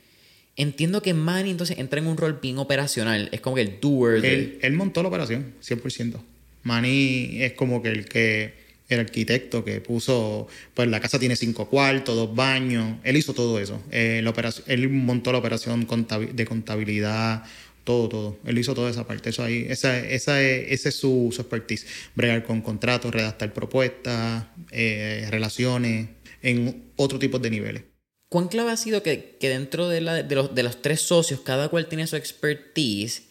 [0.56, 3.28] Entiendo que Manny entonces entra en un rol bien operacional.
[3.34, 4.24] Es como que el doer.
[4.26, 6.22] Él, él montó la operación, 100%.
[6.64, 11.70] Manny es como que el que el arquitecto que puso, pues la casa tiene cinco
[11.70, 13.82] cuartos, dos baños, él hizo todo eso.
[13.92, 15.88] Eh, la operación, él montó la operación
[16.34, 17.44] de contabilidad,
[17.90, 18.38] todo, todo.
[18.46, 19.32] Él hizo toda esa parte.
[19.32, 21.88] Eso ahí, esa, esa es, ese es su, su expertise.
[22.14, 26.10] Bregar con contratos, redactar propuestas, eh, relaciones,
[26.44, 27.84] en otro tipo de niveles.
[28.30, 31.40] ¿Cuán clave ha sido que, que dentro de, la, de, los, de los tres socios,
[31.40, 33.24] cada cual tiene su expertise?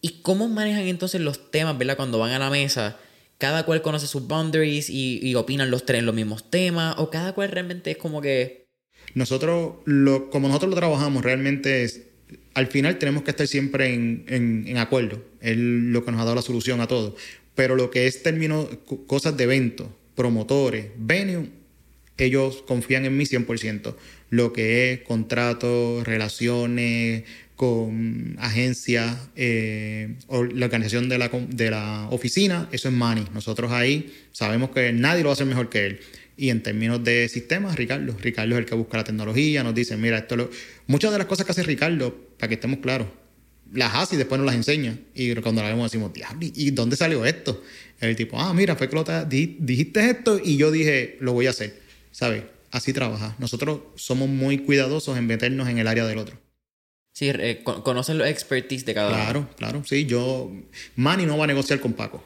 [0.00, 1.98] ¿Y cómo manejan entonces los temas, ¿verdad?
[1.98, 2.98] Cuando van a la mesa,
[3.36, 7.10] cada cual conoce sus boundaries y, y opinan los tres en los mismos temas, o
[7.10, 8.64] cada cual realmente es como que...
[9.14, 12.13] Nosotros, lo, como nosotros lo trabajamos, realmente es,
[12.54, 15.22] al final tenemos que estar siempre en, en, acuerdo.
[15.40, 17.16] Es lo que nos ha dado la solución a todo.
[17.54, 18.68] Pero lo que es término,
[19.06, 21.48] cosas de eventos, promotores, venue,
[22.16, 23.94] ellos confían en mí 100%.
[24.30, 27.24] Lo que es contratos, relaciones
[27.56, 33.24] con agencias, eh, o la organización de la, de la oficina, eso es Manny.
[33.32, 36.00] Nosotros ahí sabemos que nadie lo va a hacer mejor que él.
[36.36, 38.16] Y en términos de sistemas, Ricardo.
[38.20, 40.50] Ricardo es el que busca la tecnología, nos dice, mira, esto lo...
[40.86, 43.08] Muchas de las cosas que hace Ricardo, para que estemos claros,
[43.72, 44.98] las hace y después nos las enseña.
[45.14, 47.62] Y cuando las vemos decimos, diablo, ¿y dónde salió esto?
[48.00, 51.50] El tipo, ah, mira, fue que lo dijiste esto y yo dije, lo voy a
[51.50, 51.84] hacer.
[52.14, 52.44] ¿sabes?
[52.70, 53.34] Así trabaja.
[53.38, 56.38] Nosotros somos muy cuidadosos en meternos en el área del otro.
[57.12, 59.16] Sí, eh, conocen los expertise de cada uno.
[59.16, 59.84] Claro, claro.
[59.84, 60.50] Sí, yo.
[60.96, 62.24] Manny no va a negociar con Paco.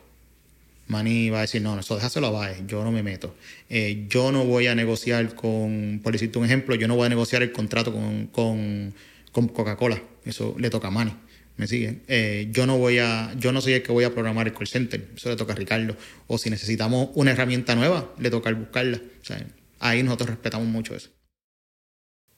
[0.89, 3.35] Manny va a decir, no, eso déjaselo a Baez, yo no me meto.
[3.69, 7.09] Eh, yo no voy a negociar con, por decirte un ejemplo, yo no voy a
[7.11, 8.95] negociar el contrato con, con,
[9.31, 10.03] con Coca-Cola.
[10.25, 11.13] Eso le toca a Manny.
[11.59, 12.03] ¿Me sigue?
[12.07, 14.69] Eh, yo no voy a, yo no soy el que voy a programar el call
[14.69, 15.09] center.
[15.17, 15.97] Eso le toca a Ricardo.
[16.29, 19.01] O si necesitamos una herramienta nueva, le toca buscarla.
[19.21, 19.45] O sea,
[19.81, 21.11] ahí nosotros respetamos mucho eso.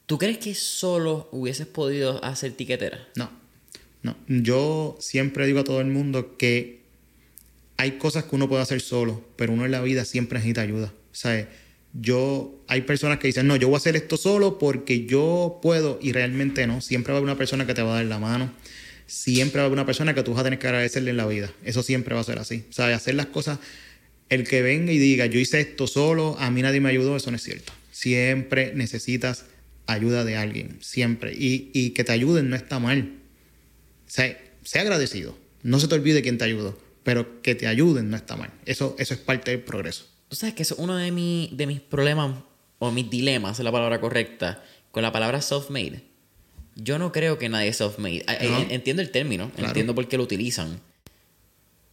[0.06, 3.08] ¿Tú crees que solo hubieses podido hacer tiquetera?
[3.14, 3.30] No,
[4.02, 4.16] no.
[4.26, 6.79] Yo siempre digo a todo el mundo que
[7.80, 10.92] hay cosas que uno puede hacer solo, pero uno en la vida siempre necesita ayuda.
[11.12, 11.46] ¿Sabes?
[11.94, 15.98] Yo, hay personas que dicen, no, yo voy a hacer esto solo porque yo puedo,
[16.02, 16.82] y realmente no.
[16.82, 18.52] Siempre va a haber una persona que te va a dar la mano.
[19.06, 21.26] Siempre va a haber una persona que tú vas a tener que agradecerle en la
[21.26, 21.50] vida.
[21.64, 22.66] Eso siempre va a ser así.
[22.68, 22.96] ¿Sabes?
[22.96, 23.58] Hacer las cosas
[24.28, 27.30] el que venga y diga, yo hice esto solo, a mí nadie me ayudó, eso
[27.30, 27.72] no es cierto.
[27.92, 29.46] Siempre necesitas
[29.86, 31.32] ayuda de alguien, siempre.
[31.34, 33.14] Y, que te ayuden no está mal.
[34.06, 34.36] Sé,
[34.74, 35.36] agradecido.
[35.62, 38.50] No se te olvide quién te ayudó, pero que te ayuden no está mal.
[38.66, 40.06] Eso, eso es parte del progreso.
[40.28, 42.36] Tú sabes que eso es uno de, de mis problemas,
[42.78, 46.02] o mis dilemas, es la palabra correcta, con la palabra self-made.
[46.76, 48.24] Yo no creo que nadie es self-made.
[48.70, 50.80] Entiendo el término, entiendo por qué lo utilizan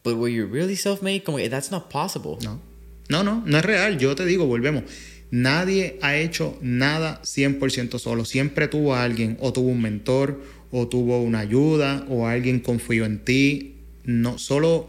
[0.07, 1.23] But were you really self-made?
[1.23, 2.37] Como que that's not possible.
[2.41, 2.61] No.
[3.09, 3.97] No, no, no es real.
[3.97, 4.83] Yo te digo, volvemos.
[5.31, 8.23] Nadie ha hecho nada 100% solo.
[8.23, 10.41] Siempre tuvo a alguien, o tuvo un mentor,
[10.71, 13.76] o tuvo una ayuda, o alguien confió en ti.
[14.07, 14.87] No, solo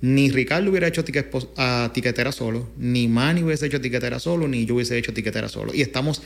[0.00, 4.96] ni Ricardo hubiera hecho tiquetera solo, ni Manny hubiese hecho tiquetera solo, ni yo hubiese
[4.96, 5.74] hecho tiquetera solo.
[5.74, 6.22] Y estamos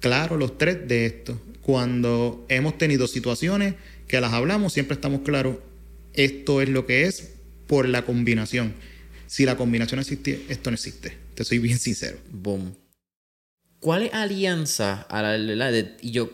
[0.00, 1.38] claros los tres de esto.
[1.60, 3.74] Cuando hemos tenido situaciones
[4.06, 5.56] que las hablamos, siempre estamos claros,
[6.14, 7.32] esto es lo que es,
[7.66, 8.72] por la combinación.
[9.26, 11.12] Si la combinación existe, esto no existe.
[11.34, 12.16] Te soy bien sincero.
[12.30, 12.74] Boom.
[13.80, 16.30] ¿Cuál es alianza a la, yo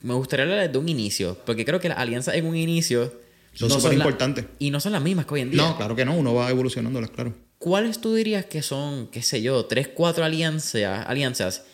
[0.00, 3.23] me gustaría hablar de un inicio, porque creo que las alianzas en un inicio
[3.54, 4.46] son súper importantes.
[4.58, 5.62] Y no son las mismas que hoy en día.
[5.62, 7.34] No, claro que no, uno va evolucionándolas, claro.
[7.58, 11.64] ¿Cuáles tú dirías que son, qué sé yo, tres, cuatro alianzas, alianzas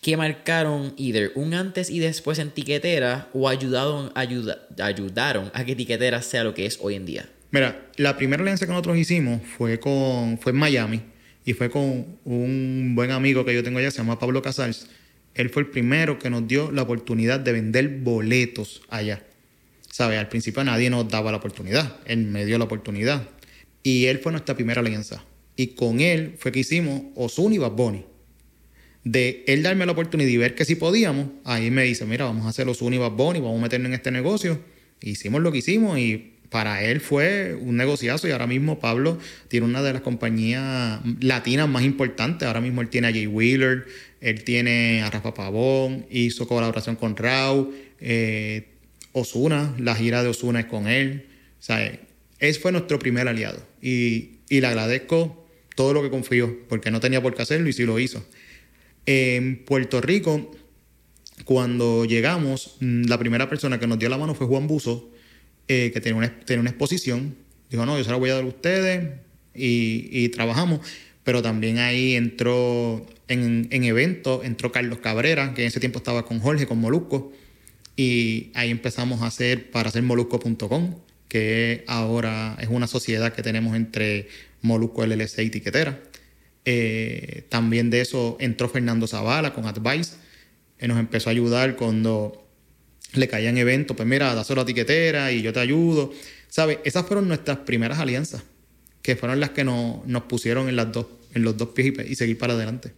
[0.00, 6.22] que marcaron either un antes y después en tiquetera o ayudaron, ayudaron a que tiquetera
[6.22, 7.28] sea lo que es hoy en día?
[7.50, 11.02] Mira, la primera alianza que nosotros hicimos fue con fue en Miami
[11.44, 14.86] y fue con un buen amigo que yo tengo allá, se llama Pablo Casals.
[15.34, 19.24] Él fue el primero que nos dio la oportunidad de vender boletos allá.
[19.90, 20.18] ¿Sabes?
[20.18, 21.96] Al principio nadie nos daba la oportunidad.
[22.06, 23.28] Él me dio la oportunidad.
[23.82, 25.24] Y él fue nuestra primera alianza.
[25.56, 28.04] Y con él fue que hicimos Ozuna y Bad Bunny.
[29.04, 32.46] De él darme la oportunidad y ver que si podíamos, ahí me dice, mira, vamos
[32.46, 34.60] a hacer Ozuna y Bad Bunny, vamos a meternos en este negocio.
[35.00, 39.66] Hicimos lo que hicimos y para él fue un negociazo y ahora mismo Pablo tiene
[39.66, 42.46] una de las compañías latinas más importantes.
[42.46, 43.86] Ahora mismo él tiene a Jay Wheeler,
[44.20, 48.69] él tiene a Rafa Pavón, hizo colaboración con Rau, eh,
[49.12, 51.26] Osuna, la gira de Osuna es con él.
[51.58, 51.84] O sea,
[52.38, 57.00] él fue nuestro primer aliado y, y le agradezco todo lo que confió, porque no
[57.00, 58.24] tenía por qué hacerlo y sí lo hizo.
[59.06, 60.50] En Puerto Rico,
[61.44, 65.10] cuando llegamos, mm, la primera persona que nos dio la mano fue Juan Buzo
[65.68, 67.36] eh, que tenía una, una exposición.
[67.70, 69.08] Dijo, no, yo se la voy a dar a ustedes
[69.54, 70.80] y, trabajamos.
[71.22, 76.24] Pero también ahí entró en, en eventos, entró Carlos Cabrera, que en ese tiempo estaba
[76.24, 77.32] con Jorge, con Molusco.
[78.00, 80.94] Y ahí empezamos a hacer para hacer molusco.com,
[81.28, 84.26] que ahora es una sociedad que tenemos entre
[84.62, 86.00] Molusco LLC y Tiquetera.
[86.64, 90.14] Eh, también de eso entró Fernando Zavala con Advice.
[90.78, 92.48] que nos empezó a ayudar cuando
[93.12, 93.94] le caían eventos.
[93.94, 96.10] Pues mira, dáselo a tiquetera y yo te ayudo.
[96.48, 96.78] ¿Sabes?
[96.84, 98.42] Esas fueron nuestras primeras alianzas,
[99.02, 102.12] que fueron las que nos, nos pusieron en, las dos, en los dos pies y,
[102.12, 102.94] y seguir para adelante.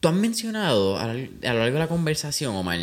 [0.00, 2.78] Tú has mencionado a, lo largo de la conversación, Omar,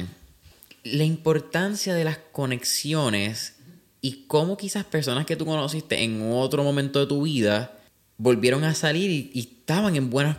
[0.83, 3.55] la importancia de las conexiones
[4.01, 7.77] y cómo quizás personas que tú conociste en otro momento de tu vida
[8.17, 10.37] volvieron a salir y, estaban en buenas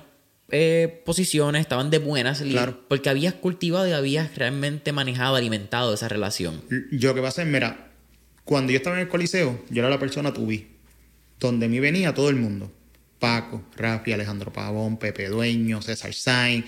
[0.50, 2.80] eh, posiciones, estaban de buenas, claro.
[2.88, 6.62] porque habías cultivado y habías realmente manejado, alimentado esa relación.
[6.90, 7.90] Yo lo que pasa es, mira,
[8.44, 10.66] cuando yo estaba en el coliseo, yo era la persona tuvi,
[11.40, 12.70] donde mí venía todo el mundo.
[13.18, 16.66] Paco, Rafi, Alejandro Pavón, Pepe Dueño, César Sainz,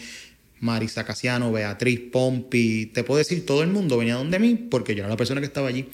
[0.61, 5.01] Marisa Casiano, Beatriz Pompi, te puedo decir, todo el mundo venía donde mí porque yo
[5.01, 5.89] era la persona que estaba allí.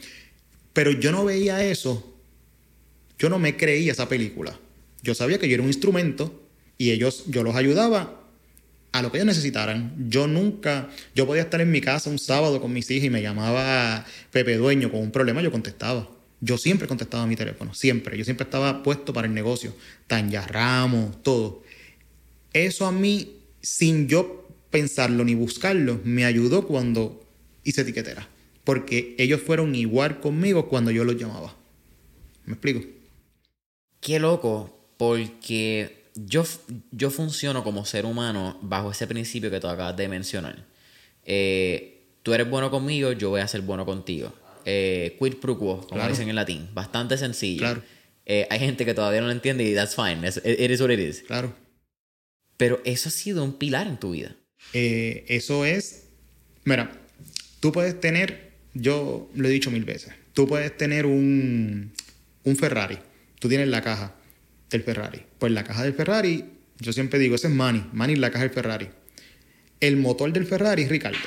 [0.73, 2.15] Pero yo no veía eso,
[3.19, 4.59] yo no me creía esa película.
[5.03, 6.43] Yo sabía que yo era un instrumento
[6.79, 8.21] y ellos, yo los ayudaba
[8.93, 9.95] a lo que ellos necesitaran.
[10.09, 13.23] Yo nunca, yo podía estar en mi casa un sábado con mis hijas y me
[13.23, 16.09] llamaba Pepe Dueño con un problema, yo contestaba.
[16.41, 18.17] Yo siempre contestaba a mi teléfono, siempre.
[18.17, 19.75] Yo siempre estaba puesto para el negocio.
[20.07, 21.63] Tanya Ramos, todo.
[22.55, 24.40] Eso a mí, sin yo
[24.71, 27.27] pensarlo ni buscarlo, me ayudó cuando
[27.65, 28.29] hice etiquetera.
[28.65, 31.57] Porque ellos fueron igual conmigo cuando yo los llamaba.
[32.45, 32.81] ¿Me explico?
[34.01, 36.45] Qué loco, porque yo,
[36.93, 40.67] yo funciono como ser humano bajo ese principio que tú acabas de mencionar.
[41.25, 44.33] Eh, tú eres bueno conmigo, yo voy a ser bueno contigo
[44.65, 46.69] eh, quid pro quo, como dicen en latín.
[46.73, 47.61] Bastante sencillo.
[47.61, 47.83] Claro.
[48.27, 50.27] Eh, hay gente que todavía no lo entiende y that's fine.
[50.27, 51.23] it is what it is.
[51.23, 51.55] Claro.
[52.57, 54.37] Pero eso ha sido un pilar en tu vida.
[54.73, 56.05] Eh, eso es.
[56.65, 56.93] Mira,
[57.61, 58.51] tú puedes tener.
[58.75, 60.13] Yo lo he dicho mil veces.
[60.33, 61.93] Tú puedes tener un,
[62.45, 62.99] un Ferrari.
[63.39, 64.15] Tú tienes la caja
[64.71, 65.23] del Ferrari.
[65.39, 66.45] Pues la caja del Ferrari,
[66.79, 67.85] yo siempre digo, ese es Manny.
[67.93, 68.89] Manny es la caja del Ferrari.
[69.81, 71.19] El motor del Ferrari es Ricardo.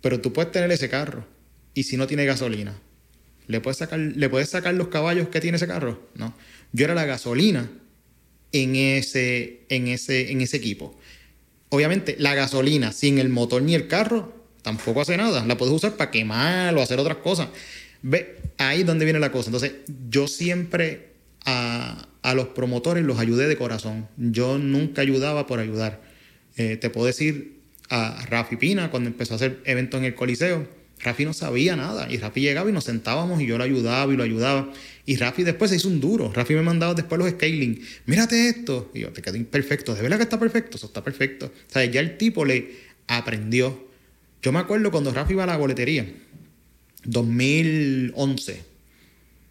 [0.00, 1.26] Pero tú puedes tener ese carro
[1.72, 2.78] y si no tiene gasolina,
[3.46, 6.08] ¿le puedes sacar, ¿le puedes sacar los caballos que tiene ese carro?
[6.14, 6.36] No.
[6.72, 7.70] Yo era la gasolina
[8.52, 10.98] en ese, en ese, en ese equipo.
[11.74, 14.32] Obviamente, la gasolina sin el motor ni el carro
[14.62, 15.44] tampoco hace nada.
[15.44, 17.48] La puedes usar para quemar o hacer otras cosas.
[18.02, 19.48] Ve, ahí es donde viene la cosa.
[19.48, 19.72] Entonces,
[20.08, 24.06] yo siempre a, a los promotores los ayudé de corazón.
[24.16, 26.00] Yo nunca ayudaba por ayudar.
[26.56, 27.60] Eh, te puedo decir
[27.90, 30.68] a Rafi Pina, cuando empezó a hacer eventos en el Coliseo,
[31.04, 32.10] Rafi no sabía nada.
[32.10, 34.72] Y Rafi llegaba y nos sentábamos y yo lo ayudaba y lo ayudaba.
[35.06, 36.32] Y Rafi después se hizo un duro.
[36.32, 37.80] Rafi me mandaba después los scaling.
[38.06, 38.90] Mírate esto.
[38.94, 39.94] Y yo, te quedé imperfecto.
[39.94, 40.78] ¿De verdad que está perfecto?
[40.78, 41.46] Eso está perfecto.
[41.46, 42.72] O sea, ya el tipo le
[43.06, 43.86] aprendió.
[44.42, 46.10] Yo me acuerdo cuando Rafi iba a la boletería,
[47.04, 48.62] 2011.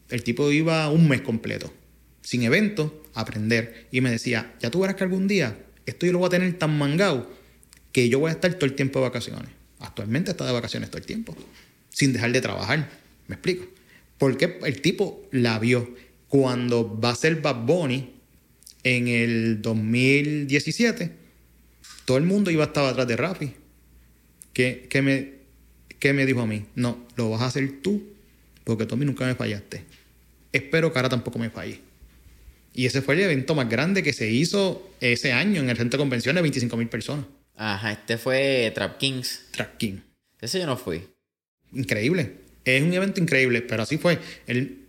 [0.09, 1.73] El tipo iba un mes completo,
[2.21, 3.87] sin evento, a aprender.
[3.91, 6.53] Y me decía, ya tú verás que algún día esto yo lo voy a tener
[6.57, 7.31] tan mangado
[7.91, 9.49] que yo voy a estar todo el tiempo de vacaciones.
[9.83, 11.35] Actualmente está de vacaciones todo el tiempo,
[11.89, 12.89] sin dejar de trabajar.
[13.27, 13.67] ¿Me explico?
[14.17, 15.93] Porque el tipo la vio.
[16.29, 18.11] Cuando va a ser Bad Bunny
[18.83, 21.11] en el 2017,
[22.05, 23.53] todo el mundo iba a estar atrás de Rafi.
[24.53, 25.33] ¿Qué, me,
[25.99, 26.65] ¿Qué me dijo a mí?
[26.75, 28.03] No, lo vas a hacer tú,
[28.63, 29.83] porque tú a nunca me fallaste.
[30.53, 31.81] Espero que ahora tampoco me falle.
[32.73, 35.97] Y ese fue el evento más grande que se hizo ese año en el centro
[35.97, 37.25] de convenciones de 25 mil personas.
[37.55, 39.45] Ajá, este fue Trap Kings.
[39.51, 39.99] Trap King.
[40.41, 41.07] Ese yo no fui.
[41.73, 42.37] Increíble.
[42.65, 44.19] Es un evento increíble, pero así fue.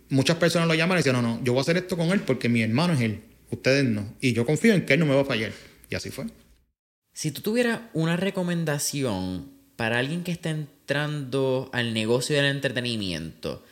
[0.09, 2.21] muchas personas lo llaman y dicen, no, no, yo voy a hacer esto con él
[2.21, 3.21] porque mi hermano es él.
[3.51, 4.13] Ustedes no.
[4.21, 5.51] Y yo confío en que él no me va a fallar.
[5.89, 6.25] Y así fue.
[7.13, 13.63] Si tú tuvieras una recomendación para alguien que está entrando al negocio del entretenimiento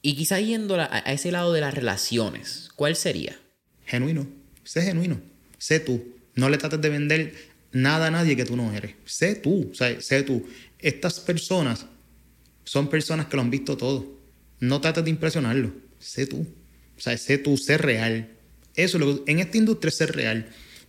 [0.00, 3.38] y quizá yendo a ese lado de las relaciones, ¿cuál sería?
[3.86, 4.26] Genuino.
[4.64, 5.20] Sé genuino.
[5.58, 6.02] Sé tú.
[6.34, 7.34] No le trates de vender
[7.72, 8.94] nada a nadie que tú no eres.
[9.04, 10.46] Sé tú, o sea, sé tú.
[10.78, 11.86] Estas personas
[12.64, 14.06] son personas que lo han visto todo.
[14.60, 15.72] No trates de impresionarlo.
[15.98, 16.46] Sé tú.
[16.96, 18.30] O sea, sé tú, sé real.
[18.74, 20.48] Eso, lo, en esta industria es ser real.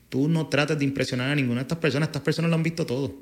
[0.09, 2.09] Tú no trates de impresionar a ninguna de estas personas.
[2.09, 3.15] Estas personas lo han visto todo.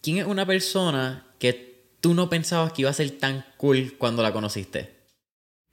[0.00, 4.22] ¿Quién es una persona que tú no pensabas que iba a ser tan cool cuando
[4.22, 4.96] la conociste?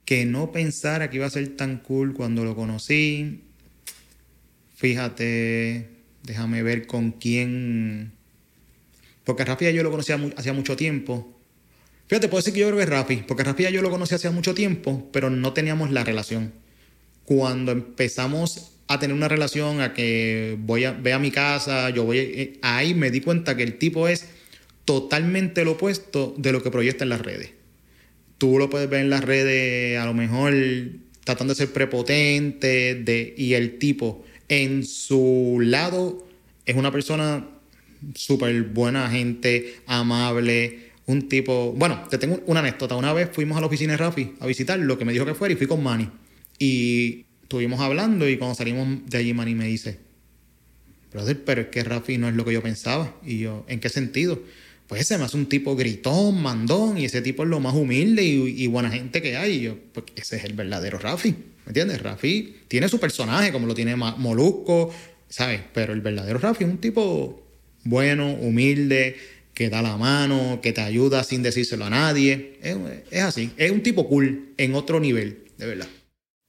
[0.04, 3.44] Que no pensara que iba a ser tan cool cuando lo conocí.
[4.76, 5.95] Fíjate,
[6.26, 8.12] Déjame ver con quién.
[9.24, 11.32] Porque Rafi yo lo conocía hacía mucho tiempo.
[12.08, 14.54] Fíjate, puedo decir que yo creo que Rafi, porque Rafi yo lo conocía hacía mucho
[14.54, 16.54] tiempo, pero no teníamos la relación.
[17.26, 22.04] Cuando empezamos a tener una relación, a que voy a, ve a mi casa, yo
[22.04, 24.28] voy, eh, ahí me di cuenta que el tipo es
[24.86, 27.52] totalmente lo opuesto de lo que proyecta en las redes.
[28.38, 30.54] Tú lo puedes ver en las redes, a lo mejor
[31.24, 36.28] tratando de ser prepotente, de, y el tipo En su lado
[36.66, 37.48] es una persona
[38.14, 41.74] súper buena gente, amable, un tipo...
[41.74, 42.96] Bueno, te tengo una anécdota.
[42.96, 45.36] Una vez fuimos a la oficina de Rafi a visitar lo que me dijo que
[45.36, 46.10] fuera y fui con Manny.
[46.60, 50.00] Y estuvimos hablando y cuando salimos de allí Manny me dice,
[51.12, 53.16] brother, pero es que Rafi no es lo que yo pensaba.
[53.24, 54.42] Y yo, ¿en qué sentido?
[54.88, 58.24] Pues ese me hace un tipo gritón, mandón, y ese tipo es lo más humilde
[58.24, 59.54] y, buena gente que hay.
[59.54, 61.36] Y yo, pues ese es el verdadero Rafi.
[61.66, 62.02] ¿Me entiendes?
[62.02, 64.94] Rafi tiene su personaje, como lo tiene Molusco,
[65.28, 65.62] ¿sabes?
[65.74, 67.44] Pero el verdadero Rafi es un tipo
[67.86, 69.16] bueno, humilde,
[69.54, 72.60] que da la mano, que te ayuda sin decírselo a nadie.
[73.10, 73.52] Es, así.
[73.58, 75.88] Es un tipo cool en otro nivel, de verdad.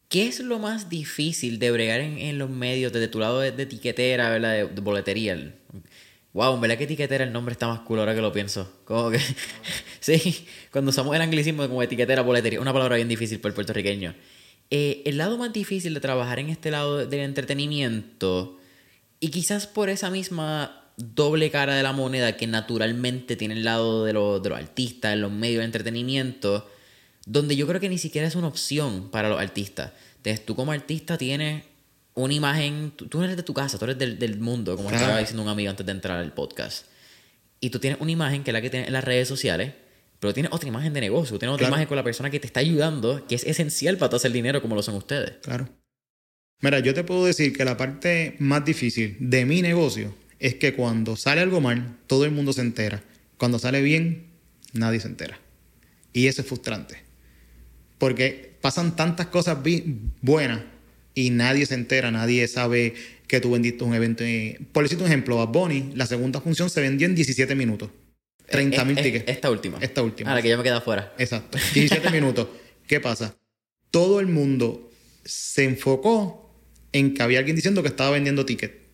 [0.08, 4.30] ¿Qué es lo más difícil de bregar en, los medios desde tu lado de, etiquetera,
[4.30, 4.68] ¿verdad?
[4.68, 5.54] De, boletería?
[6.32, 8.80] Wow, verdad que etiquetera el nombre está más cool ahora que lo pienso.
[8.84, 9.20] Como que.
[10.00, 14.14] sí, cuando usamos el anglicismo como etiquetera, boletería, una palabra bien difícil para el puertorriqueño.
[14.70, 18.58] Eh, el lado más difícil de trabajar en este lado del entretenimiento,
[19.20, 24.04] y quizás por esa misma doble cara de la moneda que naturalmente tiene el lado
[24.04, 26.68] de, los artistas, en los medios de entretenimiento,
[27.26, 29.92] donde yo creo que ni siquiera es una opción para los artistas.
[30.16, 31.64] Entonces, tú como artista tienes
[32.14, 35.48] una imagen, tú, eres de tu casa, tú eres del, mundo, como estaba diciendo un
[35.48, 36.86] amigo antes de entrar al podcast.
[37.60, 39.74] Y tú tienes una imagen que es la que tienes en las redes sociales,
[40.20, 42.60] pero tienes otra imagen de negocio, tienes otra imagen con la persona que te está
[42.60, 45.34] ayudando, que es esencial para tú hacer dinero como lo son ustedes.
[45.42, 45.68] Claro.
[46.62, 50.74] Mira, yo te puedo decir que la parte más difícil de mi negocio es que
[50.74, 53.02] cuando sale algo mal, todo el mundo se entera.
[53.36, 54.26] Cuando sale bien,
[54.72, 55.38] nadie se entera.
[56.12, 57.02] Y eso es frustrante.
[57.98, 59.58] Porque pasan tantas cosas
[60.22, 60.60] buenas
[61.14, 62.94] y nadie se entera, nadie sabe
[63.26, 64.24] que tú vendiste un evento.
[64.72, 67.90] Por decirte un ejemplo, a Bonnie, la segunda función se vendió en 17 minutos.
[68.48, 69.24] 30 mil tickets.
[69.26, 69.78] Esta última.
[69.80, 70.30] Esta última.
[70.30, 71.14] Ah, la que ya me queda afuera.
[71.18, 71.58] Exacto.
[71.74, 72.48] 17 minutos.
[72.86, 73.36] ¿Qué pasa?
[73.90, 74.90] Todo el mundo
[75.24, 76.54] se enfocó
[76.92, 78.86] en que había alguien diciendo que estaba vendiendo tickets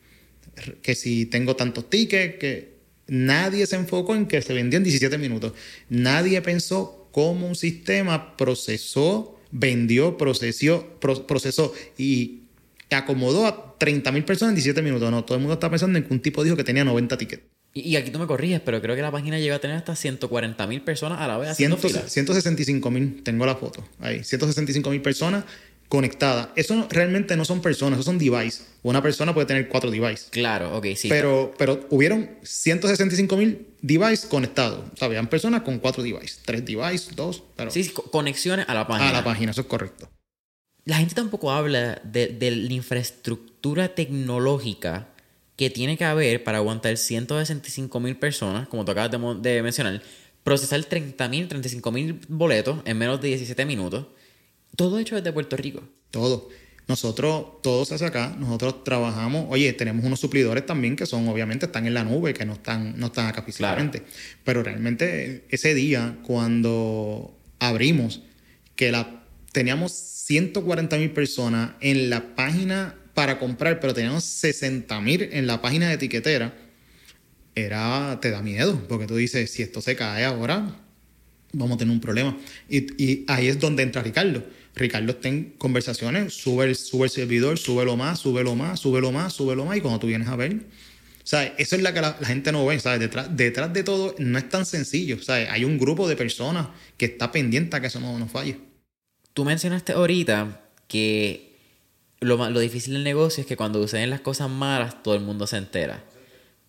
[0.83, 2.77] que si tengo tantos tickets, que
[3.07, 5.53] nadie se enfocó en que se vendía en 17 minutos.
[5.89, 12.43] Nadie pensó cómo un sistema procesó, vendió, procesó, procesó y
[12.91, 15.11] acomodó a 30 mil personas en 17 minutos.
[15.11, 17.43] No, todo el mundo está pensando en que un tipo dijo que tenía 90 tickets.
[17.75, 20.67] Y, aquí tú me corriges, pero creo que la página llega a tener hasta 140
[20.67, 24.23] mil personas a la vez haciendo 165 mil, tengo la foto ahí.
[24.23, 25.45] 165 mil personas
[25.93, 26.53] conectada.
[26.57, 28.67] Eso realmente no son personas, eso son devices.
[28.83, 30.29] Una persona puede tener cuatro devices.
[30.31, 31.09] Claro, ok, sí.
[31.11, 34.85] Pero, pero hubieron 165 mil devices conectados.
[34.93, 36.41] O sea, habían personas con cuatro devices.
[36.47, 37.43] Tres devices, dos.
[37.57, 37.71] Pero...
[37.71, 39.11] Sí, conexiones a la página.
[39.11, 40.09] A la página, eso es correcto.
[40.85, 45.09] La gente tampoco habla de, la infraestructura tecnológica
[45.63, 50.03] que tiene que haber para aguantar 165 mil personas, como tú acabas de, de mencionar,
[50.43, 54.07] procesar 30 mil, 35 mil boletos en menos de 17 minutos
[54.77, 55.83] todo hecho desde Puerto Rico.
[56.11, 56.49] Todo.
[56.89, 61.87] Nosotros, todos hacia acá, nosotros trabajamos, oye, tenemos unos suplidores también que son, obviamente, están
[61.87, 64.03] en la nube, que no están, no están acá físicamente.
[64.45, 68.23] Pero realmente ese día, cuando abrimos,
[68.75, 75.29] que la, teníamos 140 mil personas en la página para comprar, pero teníamos 60 mil
[75.33, 76.55] en la página de etiquetera,
[77.55, 80.77] era, te da miedo, porque tú dices, si esto se cae ahora,
[81.53, 82.39] vamos a tener un problema.
[82.69, 84.43] Y, y ahí es donde entra Ricardo
[84.75, 89.33] Ricardo está en conversaciones, sube el, sube el servidor, súbelo más, súbelo más, súbelo más,
[89.33, 90.63] súbelo más, y cuando tú vienes a ver,
[91.25, 91.53] ¿sabes?
[91.59, 93.01] Eso es la que la, gente no ve, ¿sabes?
[93.01, 95.51] Detrás, detrás de todo no es tan sencillo, ¿sabes?
[95.51, 98.59] Hay un grupo de personas que está pendiente a que eso no, no falle.
[99.35, 101.52] Tú mencionaste ahorita que
[102.23, 105.47] lo, lo difícil del negocio es que cuando suceden las cosas malas, todo el mundo
[105.47, 106.05] se entera.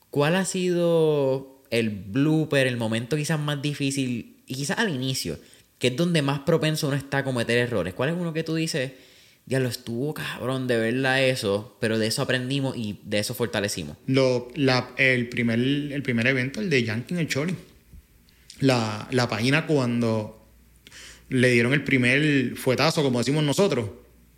[0.09, 5.39] ¿Cuál ha sido el blooper, el momento quizás más difícil, y quizás al inicio,
[5.79, 7.95] que es donde más propenso uno está a cometer errores.
[7.95, 8.91] ¿Cuál es uno que tú dices,
[9.47, 13.97] ya lo estuvo cabrón de verla eso, pero de eso aprendimos y de eso fortalecimos?
[14.05, 17.55] Lo, la, el, primer, el primer evento, el de Yankee en el Choli.
[18.59, 20.45] La, la página cuando
[21.29, 23.89] le dieron el primer fuetazo, como decimos nosotros,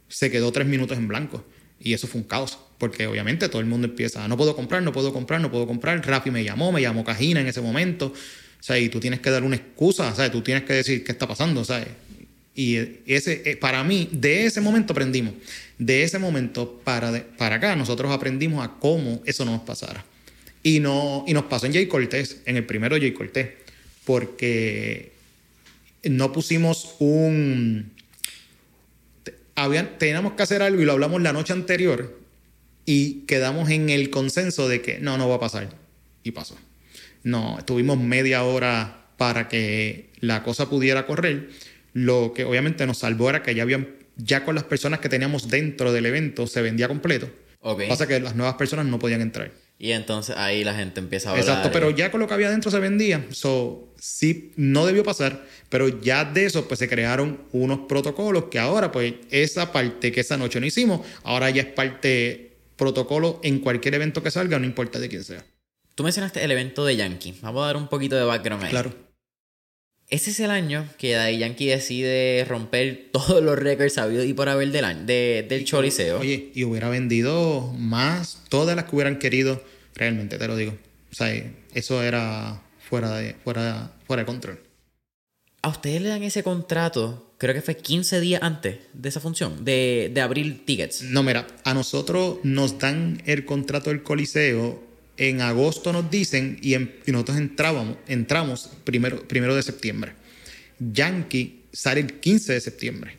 [0.07, 1.45] se quedó tres minutos en blanco.
[1.79, 4.91] Y eso fue un caos, porque obviamente todo el mundo empieza, no puedo comprar, no
[4.91, 6.05] puedo comprar, no puedo comprar.
[6.05, 8.07] Rafi me llamó, me llamó Cajina en ese momento.
[8.07, 10.31] O sea, y tú tienes que dar una excusa, ¿sabes?
[10.31, 11.89] Tú tienes que decir qué está pasando, ¿sabes?
[12.55, 15.33] Y ese, eh, para mí, de ese momento aprendimos.
[15.77, 20.05] De ese momento para, para acá, nosotros aprendimos a cómo eso no nos pasara.
[20.63, 23.49] Y, no, y nos pasó en Jay Cortés, en el primero Jay Cortés,
[24.05, 25.11] porque
[26.03, 27.91] no pusimos un...
[29.55, 32.19] Habían, teníamos que hacer algo y lo hablamos la noche anterior
[32.85, 35.69] y quedamos en el consenso de que no, no va a pasar.
[36.23, 36.57] Y pasó.
[37.23, 41.49] No, tuvimos media hora para que la cosa pudiera correr.
[41.93, 45.49] Lo que obviamente nos salvó era que ya habían, ya con las personas que teníamos
[45.49, 47.29] dentro del evento se vendía completo.
[47.61, 47.83] Ok.
[47.87, 49.51] Pasa que las nuevas personas no podían entrar.
[49.77, 51.47] Y entonces ahí la gente empieza a hablar.
[51.47, 53.25] Exacto, pero ya con lo que había dentro se vendía.
[53.31, 58.57] So, sí, no debió pasar, pero ya de eso pues se crearon unos protocolos que
[58.57, 63.59] ahora pues esa parte que esa noche no hicimos, ahora ya es parte protocolo en
[63.59, 65.43] cualquier evento que salga, no importa de quién sea.
[65.93, 67.37] Tú mencionaste el evento de Yankee.
[67.41, 68.69] Vamos a dar un poquito de background ahí.
[68.69, 69.04] Claro.
[70.09, 74.49] Ese es el año que Daddy Yankee decide romper todos los récords sabidos y por
[74.49, 76.19] haber del año, de- del Choliseo.
[76.19, 79.63] Oye, y hubiera vendido más, todas las que hubieran querido,
[79.95, 80.73] realmente te lo digo.
[81.11, 81.33] O sea,
[81.73, 84.59] eso era fuera de, fuera, fuera de control.
[85.63, 89.65] A ustedes le dan ese contrato, creo que fue 15 días antes de esa función,
[89.65, 91.01] de, de abrir tickets.
[91.01, 94.83] No, mira, a nosotros nos dan el contrato del Coliseo,
[95.17, 100.13] en agosto nos dicen y, en- nosotros entrábamos, entramos primero, primero de septiembre.
[100.79, 103.17] Yankee sale el 15 de septiembre.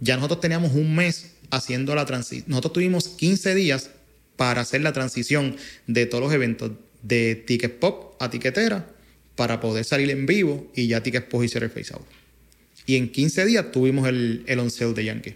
[0.00, 2.44] Ya nosotros teníamos un mes haciendo la transición.
[2.48, 3.90] Nosotros tuvimos 15 días
[4.36, 5.56] para hacer la transición
[5.86, 6.72] de todos los eventos
[7.02, 8.88] de Ticket Pop a Tiquetera
[9.34, 12.02] para poder salir en vivo y ya Ticket Pop hiciera el face out.
[12.86, 15.34] Y en 15 días tuvimos el, el on sale de Yankee.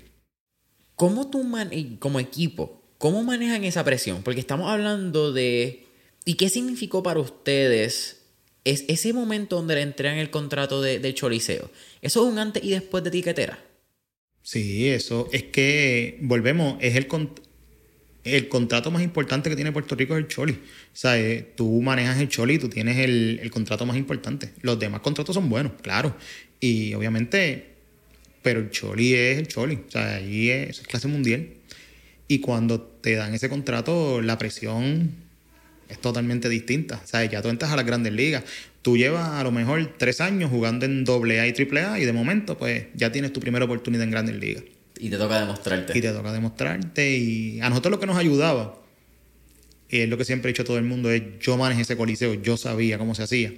[0.95, 1.45] ¿Cómo tú,
[1.99, 4.23] como equipo, cómo manejan esa presión?
[4.23, 5.87] Porque estamos hablando de...
[6.25, 8.23] ¿Y qué significó para ustedes
[8.65, 11.71] es ese momento donde le entregan el contrato de, Choliseo?
[12.03, 13.59] ¿Eso es un antes y después de tiquetera?
[14.43, 17.09] Sí, eso es que volvemos, es el,
[18.25, 20.53] el contrato más importante que tiene Puerto Rico es el Choli.
[20.53, 20.57] O
[20.93, 24.53] sea, eh, tú manejas el Choli, tú tienes el, el contrato más importante.
[24.63, 26.17] Los demás contratos son buenos, claro.
[26.59, 27.77] Y obviamente,
[28.43, 29.77] pero el Choli es el Choli.
[29.87, 31.49] O sea, ahí es clase mundial.
[32.29, 35.30] Y cuando te dan ese contrato, la presión
[35.91, 37.01] es totalmente distinta.
[37.03, 38.45] O sea, ya tú entras a las grandes ligas.
[38.83, 42.57] Tú llevas a lo mejor tres años jugando en AA y AAA y de momento,
[42.57, 44.65] pues ya tienes tu primera oportunidad en grandes ligas.
[44.99, 45.99] Y te toca demostrarte.
[45.99, 47.17] Y te toca demostrarte.
[47.17, 48.81] Y a nosotros lo que nos ayudaba,
[49.89, 51.97] y es lo que siempre he dicho a todo el mundo, es yo manejé ese
[51.97, 53.53] coliseo, yo sabía cómo se hacía.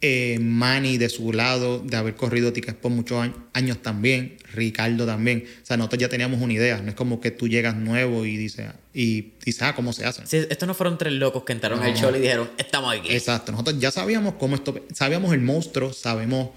[0.00, 5.06] Eh, Manny de su lado, de haber corrido tickets por muchos años, años también, Ricardo
[5.06, 5.44] también.
[5.62, 8.36] O sea, nosotros ya teníamos una idea, no es como que tú llegas nuevo y
[8.36, 8.66] dices,
[9.00, 10.26] y dices, ah, ¿cómo se hace?
[10.26, 13.12] Sí, estos no fueron tres locos que entraron al Choli y dijeron, estamos aquí.
[13.12, 16.48] Exacto, nosotros ya sabíamos cómo esto, sabíamos el monstruo, sabemos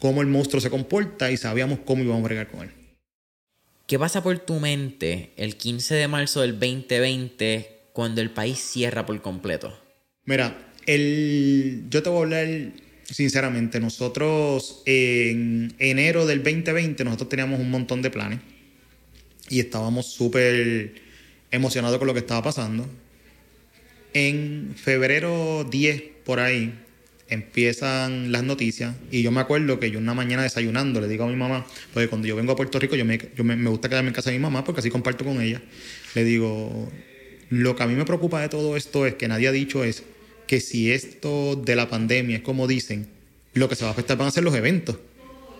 [0.00, 2.70] cómo el monstruo se comporta y sabíamos cómo íbamos a bregar con él.
[3.86, 9.06] ¿Qué pasa por tu mente el 15 de marzo del 2020 cuando el país cierra
[9.06, 9.72] por completo?
[10.24, 12.48] Mira, el, yo te voy a hablar
[13.04, 13.78] sinceramente.
[13.78, 18.40] Nosotros en enero del 2020 nosotros teníamos un montón de planes
[19.48, 21.03] y estábamos súper
[21.54, 22.86] emocionados con lo que estaba pasando.
[24.12, 26.74] En febrero 10 por ahí
[27.28, 31.28] empiezan las noticias y yo me acuerdo que yo una mañana desayunando le digo a
[31.28, 33.88] mi mamá, porque cuando yo vengo a Puerto Rico yo me, yo me, me gusta
[33.88, 35.62] quedarme en casa de mi mamá porque así comparto con ella,
[36.14, 36.90] le digo,
[37.50, 40.02] lo que a mí me preocupa de todo esto es que nadie ha dicho es
[40.46, 43.08] que si esto de la pandemia es como dicen,
[43.54, 44.98] lo que se va a afectar van a ser los eventos.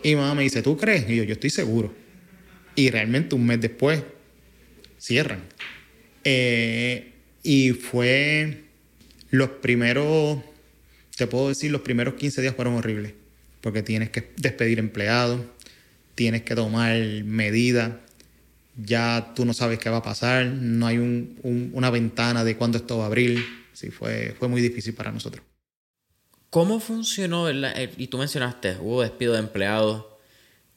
[0.02, 1.08] Y mamá me dice, ¿tú crees?
[1.08, 1.94] Y yo, yo estoy seguro.
[2.74, 4.02] Y realmente un mes después
[4.98, 5.40] cierran.
[6.24, 7.12] Eh,
[7.42, 8.64] y fue
[9.30, 10.38] los primeros,
[11.16, 13.12] te puedo decir, los primeros 15 días fueron horribles.
[13.60, 15.40] Porque tienes que despedir empleados,
[16.14, 17.92] tienes que tomar medidas,
[18.76, 22.56] ya tú no sabes qué va a pasar, no hay un- un- una ventana de
[22.56, 23.44] cuándo esto va a abrir.
[23.72, 25.44] Sí, fue, fue muy difícil para nosotros.
[26.50, 27.48] ¿Cómo funcionó?
[27.48, 27.66] el-
[27.96, 30.06] y tú mencionaste, hubo despido de empleados,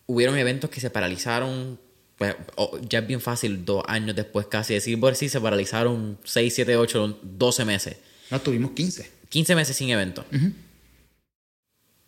[0.08, 1.80] hubieron eventos que se paralizaron,
[2.18, 2.36] pues
[2.90, 6.76] ya es bien fácil dos años después casi decir, por sí se paralizaron 6, 7,
[6.78, 7.98] 8, 12 meses.
[8.32, 9.10] No, tuvimos 15.
[9.30, 10.26] 15 meses sin evento.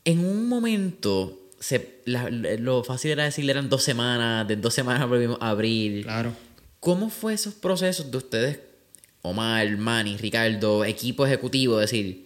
[0.05, 5.07] En un momento, se, la- lo fácil era decirle eran dos semanas, de dos semanas
[5.07, 6.03] volvimos a abrir.
[6.03, 6.33] Claro.
[6.79, 8.59] ¿Cómo fue esos procesos de ustedes,
[9.21, 11.77] Omar, Manny, Ricardo, equipo ejecutivo?
[11.77, 12.25] Decir,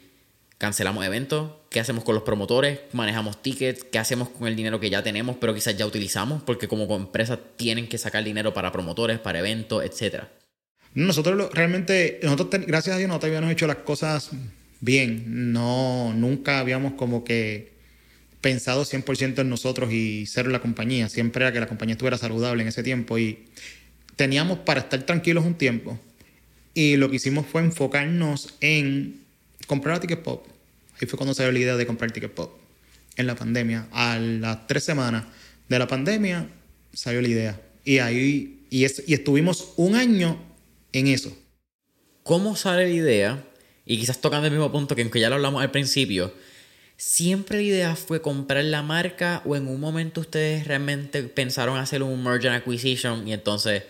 [0.63, 2.79] cancelamos eventos, ¿qué hacemos con los promotores?
[2.93, 3.83] ¿Manejamos tickets?
[3.83, 6.41] ¿Qué hacemos con el dinero que ya tenemos, pero quizás ya utilizamos?
[6.41, 10.31] Porque como empresas tienen que sacar dinero para promotores, para eventos, etcétera.
[10.93, 14.29] Nosotros realmente, nosotros, gracias a Dios, nosotros habíamos hecho las cosas
[14.79, 15.51] bien.
[15.51, 17.73] No, nunca habíamos como que
[18.39, 21.09] pensado 100% en nosotros y en la compañía.
[21.09, 23.47] Siempre era que la compañía estuviera saludable en ese tiempo y
[24.15, 25.99] teníamos para estar tranquilos un tiempo.
[26.73, 29.19] Y lo que hicimos fue enfocarnos en
[29.67, 30.52] comprar a Ticket Pop.
[31.03, 32.57] Ahí fue cuando salió la idea de comprar Ticket Pop.
[33.17, 33.89] En la pandemia.
[33.91, 35.25] A las tres semanas
[35.67, 36.47] de la pandemia
[36.93, 37.61] salió la idea.
[37.83, 40.41] Y ahí y, es- y estuvimos un año
[40.93, 41.35] en eso.
[42.23, 43.43] ¿Cómo sale la idea?
[43.85, 46.33] Y quizás tocando el mismo punto que ya lo hablamos al principio,
[46.95, 52.01] ¿siempre la idea fue comprar la marca o en un momento ustedes realmente pensaron hacer
[52.01, 53.83] un merge and acquisition y entonces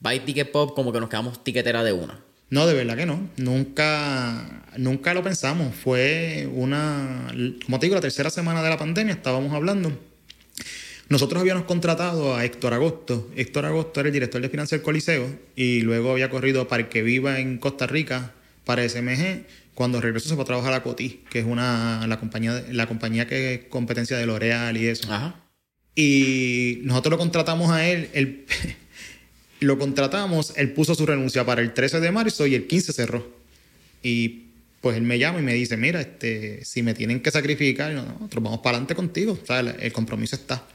[0.00, 2.22] by Ticket Pop como que nos quedamos tiquetera de una.
[2.50, 3.28] No, de verdad que no.
[3.36, 5.74] Nunca, nunca lo pensamos.
[5.74, 7.32] Fue una,
[7.64, 9.96] como te digo, la tercera semana de la pandemia estábamos hablando.
[11.08, 13.30] Nosotros habíamos contratado a Héctor Agosto.
[13.36, 17.02] Héctor Agosto era el director de finanzas del Coliseo y luego había corrido para que
[17.02, 18.32] Viva en Costa Rica
[18.64, 19.44] para SMG.
[19.74, 23.26] Cuando regresó se fue a trabajar a Coti, que es una, la, compañía, la compañía
[23.26, 25.12] que es competencia de L'Oreal y eso.
[25.12, 25.36] Ajá.
[25.94, 28.08] Y nosotros lo contratamos a él.
[28.12, 28.46] él
[29.60, 33.30] lo contratamos, él puso su renuncia para el 13 de marzo y el 15 cerró.
[34.02, 34.44] Y
[34.80, 38.42] pues él me llama y me dice, mira, este, si me tienen que sacrificar, nosotros
[38.42, 40.66] vamos para adelante contigo, o el, compromiso está.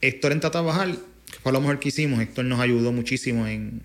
[0.00, 3.80] Héctor entra a trabajar, que fue lo mejor que hicimos, Héctor nos ayudó muchísimo en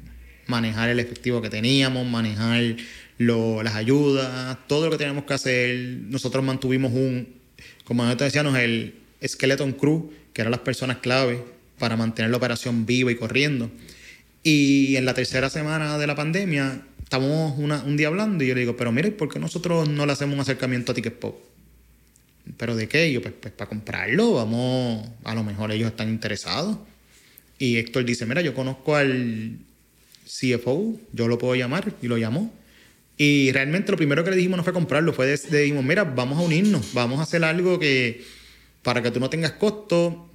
[0.48, 2.76] manejar el efectivo que teníamos, manejar
[3.18, 5.78] las ayudas, todo lo que teníamos que hacer.
[6.08, 7.28] Nosotros mantuvimos un,
[7.86, 8.96] como nosotros decíamos, el
[9.26, 11.42] Skeleton Crew, que eran las personas clave
[11.78, 13.72] para mantener la operación viva y corriendo.
[14.44, 18.62] Y en la tercera semana de la pandemia, estamos un día hablando y yo le
[18.62, 21.40] digo, pero mire, ¿por qué nosotros no le hacemos un acercamiento a Ticket Pop?
[22.58, 23.12] ¿Pero de qué?
[23.12, 26.78] yo, pues, pues, para comprarlo, vamos, a lo mejor ellos están interesados.
[27.58, 29.58] Y Héctor dice, mira, yo conozco al
[30.26, 32.54] CFO, yo lo puedo llamar, y lo llamó.
[33.18, 36.42] Y realmente lo primero que le dijimos no fue comprarlo, fue dijimos, mira, vamos a
[36.42, 38.24] unirnos, vamos a hacer algo que
[38.82, 40.29] para que tú no tengas costo,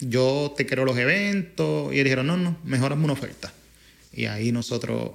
[0.00, 1.92] yo te quiero los eventos.
[1.92, 3.52] Y ellos dijeron, no, no, mejorame una oferta.
[4.12, 5.12] Y ahí nosotros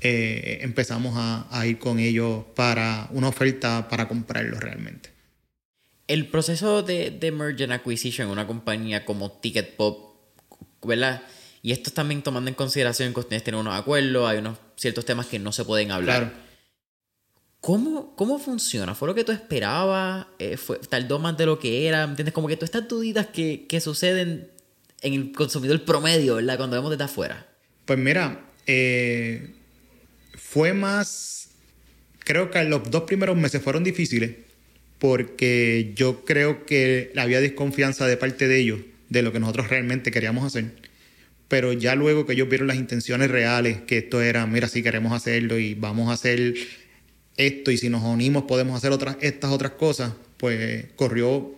[0.00, 5.10] eh, empezamos a, ir con ellos para una oferta para comprarlos realmente.
[6.06, 10.16] El proceso de, de merge and acquisition en una compañía como Ticket Pop,
[10.82, 11.22] ¿verdad?
[11.62, 15.26] Y esto también tomando en consideración que ustedes tienen unos acuerdos, hay unos ciertos temas
[15.26, 16.30] que no se pueden hablar.
[16.30, 16.47] Claro.
[17.60, 18.94] ¿Cómo, ¿Cómo funciona?
[18.94, 20.26] ¿Fue lo que tú esperabas?
[20.38, 22.04] Eh, fue, ¿Tardó más de lo que era?
[22.04, 22.32] ¿Entiendes?
[22.32, 24.50] Como que todas estas duditas que, que suceden
[25.02, 26.56] en el consumidor promedio, ¿verdad?
[26.56, 27.46] Cuando vemos desde afuera.
[27.84, 29.54] Pues mira, eh,
[30.34, 31.50] fue más...
[32.20, 34.32] Creo que los dos primeros meses fueron difíciles
[34.98, 40.10] porque yo creo que había desconfianza de parte de ellos de lo que nosotros realmente
[40.10, 40.72] queríamos hacer.
[41.48, 45.12] Pero ya luego que ellos vieron las intenciones reales, que esto era, mira, sí queremos
[45.12, 46.54] hacerlo y vamos a hacer
[47.38, 51.54] esto y si nos unimos podemos hacer otras, estas otras cosas, pues corrió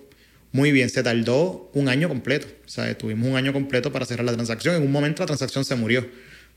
[0.52, 0.90] muy bien.
[0.90, 2.46] Se tardó un año completo.
[2.66, 4.76] O tuvimos un año completo para cerrar la transacción.
[4.76, 6.06] En un momento la transacción se murió.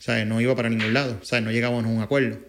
[0.07, 1.19] O no iba para ningún lado.
[1.19, 2.39] O no llegamos a un acuerdo.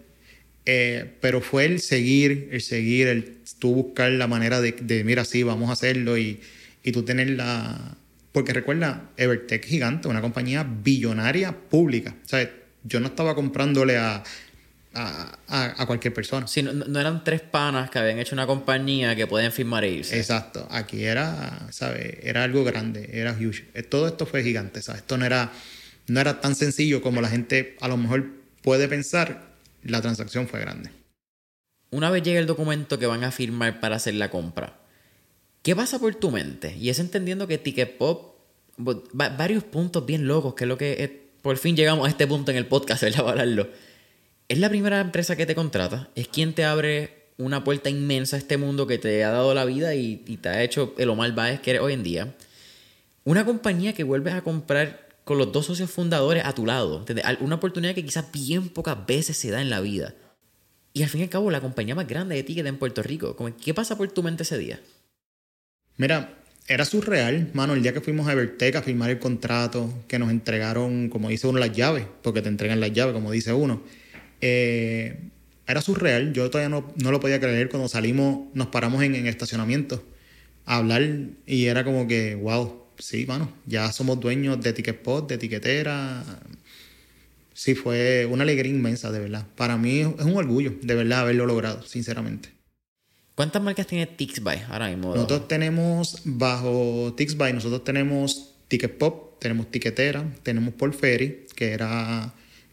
[0.65, 5.23] Eh, pero fue el seguir, el seguir, el tú buscar la manera de, de mira,
[5.23, 6.39] sí, vamos a hacerlo y,
[6.83, 7.97] y tú tener la...
[8.31, 12.15] Porque recuerda, Evertech gigante, una compañía billonaria pública.
[12.33, 12.37] O
[12.83, 14.23] yo no estaba comprándole a,
[14.95, 16.47] a, cualquier persona.
[16.47, 20.17] Sí, no, eran tres panas que habían hecho una compañía que pueden firmar e irse.
[20.17, 20.67] Exacto.
[20.71, 22.17] Aquí era, ¿sabes?
[22.23, 23.67] Era algo grande, era huge.
[23.73, 25.01] Eh, todo esto fue gigante, ¿sabes?
[25.01, 25.51] Esto no era,
[26.07, 28.25] no era tan sencillo como la gente a lo mejor
[28.61, 29.53] puede pensar.
[29.83, 30.89] La transacción fue grande.
[31.91, 34.79] Una vez llega el documento que van a firmar para hacer la compra,
[35.61, 36.75] ¿qué pasa por tu mente?
[36.75, 38.35] Y es entendiendo que Ticket Pop,
[38.77, 42.57] varios puntos bien locos, que es lo que por fin llegamos a este punto en
[42.57, 43.29] el podcast, ¿verdad?
[43.29, 43.69] hablarlo
[44.47, 48.39] es la primera empresa que te contrata, es quien te abre una puerta inmensa a
[48.39, 51.59] este mundo que te ha dado la vida y, te ha hecho el Omar Baez
[51.59, 52.35] que eres hoy en día.
[53.23, 57.03] Una compañía que vuelves a comprar con los dos socios fundadores a tu lado.
[57.39, 60.13] Una oportunidad que quizás bien pocas veces se da en la vida.
[60.93, 63.35] Y al fin y al cabo, la compañía más grande de ticket en Puerto Rico.
[63.61, 64.79] ¿Qué pasa por tu mente ese día?
[65.97, 66.37] Mira,
[66.67, 70.29] era surreal, mano, el día que fuimos a Evertec a firmar el contrato, que nos
[70.29, 73.81] entregaron, como dice uno, las llaves, porque te entregan las llaves, como dice uno.
[74.47, 75.17] Eh,
[75.65, 79.25] era surreal, yo todavía no, no, lo podía creer cuando salimos, nos paramos en, en
[79.25, 80.03] estacionamiento
[80.65, 81.01] a hablar
[81.47, 86.23] y era como que, wow, sí, mano, ya somos dueños de Ticket Spot, de etiquetera.
[87.53, 89.47] Sí, fue una alegría inmensa, de verdad.
[89.55, 92.49] Para mí es un orgullo, de verdad, haberlo logrado, sinceramente.
[93.33, 95.15] ¿Cuántas marcas tiene Tixby ahora mismo?
[95.15, 102.31] Nosotros tenemos, bajo Tixby, nosotros tenemos Ticket Pop, tenemos Tiquetera, tenemos Paul Ferry, que era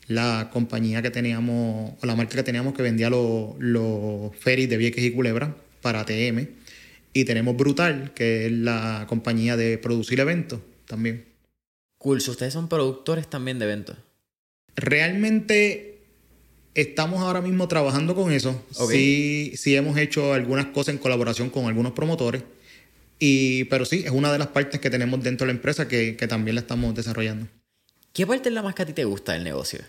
[0.09, 4.77] la compañía que teníamos, o la marca que teníamos que vendía los, los ferries de
[4.77, 6.49] Vieques y Culebra para ATM.
[7.13, 11.27] Y tenemos Brutal, que es la compañía de producir eventos también.
[11.99, 13.97] Cool, ustedes son productores también de eventos.
[14.75, 15.99] Realmente
[16.75, 18.65] estamos ahora mismo trabajando con eso.
[18.89, 22.43] Sí, sí hemos hecho algunas cosas en colaboración con algunos promotores.
[23.19, 26.17] Y, pero sí, es una de las partes que tenemos dentro de la empresa que,
[26.17, 27.47] que también la estamos desarrollando.
[28.13, 29.81] ¿Qué parte es la más que a ti te gusta del negocio?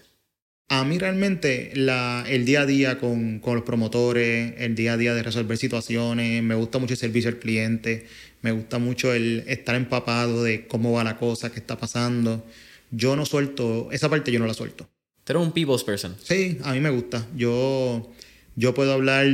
[0.70, 4.98] A mí realmente la, el día a día con, con, los promotores, el día a
[4.98, 8.08] día de resolver situaciones, me gusta mucho el servicio al cliente,
[8.42, 12.46] me gusta mucho el estar empapado de cómo va la cosa, qué está pasando.
[12.92, 14.90] yo no suelto, esa parte yo no la suelto.
[15.24, 16.16] Tú eres un people's person.
[16.22, 17.28] Sí, a mí me gusta.
[17.36, 18.12] Yo,
[18.56, 19.26] yo puedo hablar,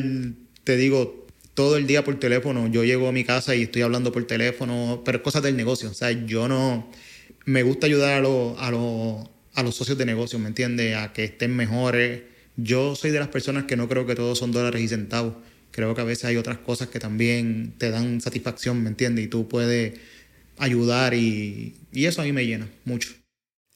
[0.64, 2.68] te digo, todo el día por teléfono.
[2.68, 5.90] Yo llego a mi casa y estoy hablando por teléfono, pero cosas del negocio.
[5.90, 6.90] O sea, yo no,
[7.46, 10.96] me gusta ayudar a, los a, a los socios de negocio, ¿me entiendes?
[10.96, 12.24] A que estén mejores.
[12.56, 15.36] Yo soy de las personas que no creo que todos son dólares y centavos.
[15.72, 19.26] Creo que a veces hay otras cosas que también te dan satisfacción, ¿me entiendes?
[19.26, 20.00] Y tú puedes
[20.58, 23.10] ayudar y, y eso a mí me llena mucho.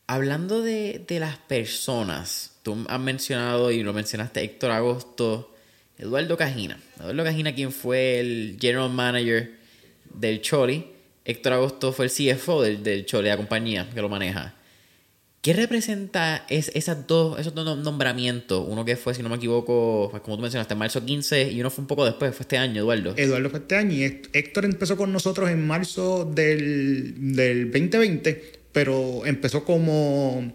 [0.08, 5.56] Hablando de, de, las personas, tú has mencionado y lo mencionaste Héctor Agosto,
[5.98, 6.78] Eduardo Cajina.
[7.00, 9.54] Eduardo Cajina, quien fue el general manager
[10.14, 10.93] del Choli.
[11.26, 14.56] Héctor Agosto fue el CFO del, del Choli, la compañía que lo maneja.
[15.44, 18.66] ¿Qué representa es, esas dos, esos dos nombramientos?
[18.66, 21.70] Uno que fue, si no me equivoco, como tú mencionaste, en marzo 15 y uno
[21.70, 23.14] fue un poco después, fue este año, Eduardo.
[23.18, 29.26] Eduardo fue este año y Héctor empezó con nosotros en marzo del, del 2020, pero
[29.26, 30.54] empezó como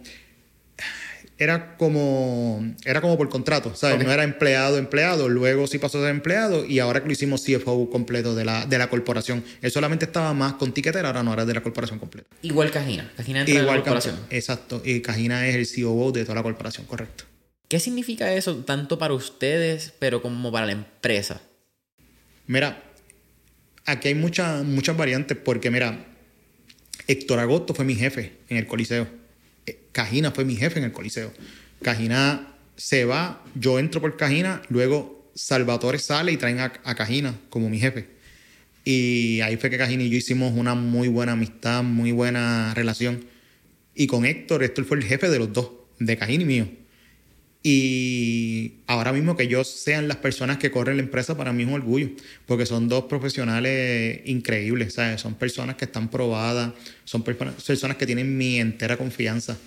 [1.39, 4.05] era como era como por contrato, ¿sabes?
[4.05, 7.45] No era empleado, empleado, luego sí pasó a ser empleado y ahora que lo hicimos
[7.45, 9.45] CFO completo de la, de la corporación.
[9.62, 12.28] Él solamente estaba más con tiquetera, ahora no era de la corporación completa.
[12.43, 14.16] Igual Cajina, Cajina entra Igual la corporación.
[14.30, 17.24] exacto, y Cajina es el COO de toda la corporación, correcto.
[17.68, 21.41] ¿Qué significa eso tanto para ustedes, pero como para la empresa?
[22.47, 22.82] Mira,
[23.84, 26.05] aquí hay muchas muchas variantes porque mira,
[27.07, 29.07] Héctor Agosto fue mi jefe en el Coliseo
[29.92, 31.32] Cajina fue mi jefe en el Coliseo.
[31.82, 37.68] Cajina se va, yo entro por Cajina, luego Salvatore sale y traen a, Cajina como
[37.68, 38.08] mi jefe.
[38.84, 43.24] Y ahí fue que Cajina y yo hicimos una muy buena amistad, muy buena relación.
[43.94, 46.68] Y con Héctor, Héctor fue el jefe de los dos, de Cajina y mío.
[47.62, 51.68] Y ahora mismo que ellos sean las personas que corren la empresa, para mí es
[51.68, 52.11] un orgullo,
[52.46, 55.20] porque son dos profesionales increíbles, ¿sabes?
[55.20, 56.72] Son personas que están probadas,
[57.04, 59.59] son personas que tienen mi entera confianza.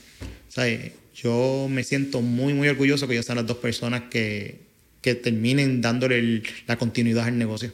[0.52, 0.92] ¿sabes?
[1.16, 4.62] Yo me siento muy, muy orgulloso que ellos sean las dos personas que,
[5.02, 7.72] que terminen dándole la continuidad al negocio.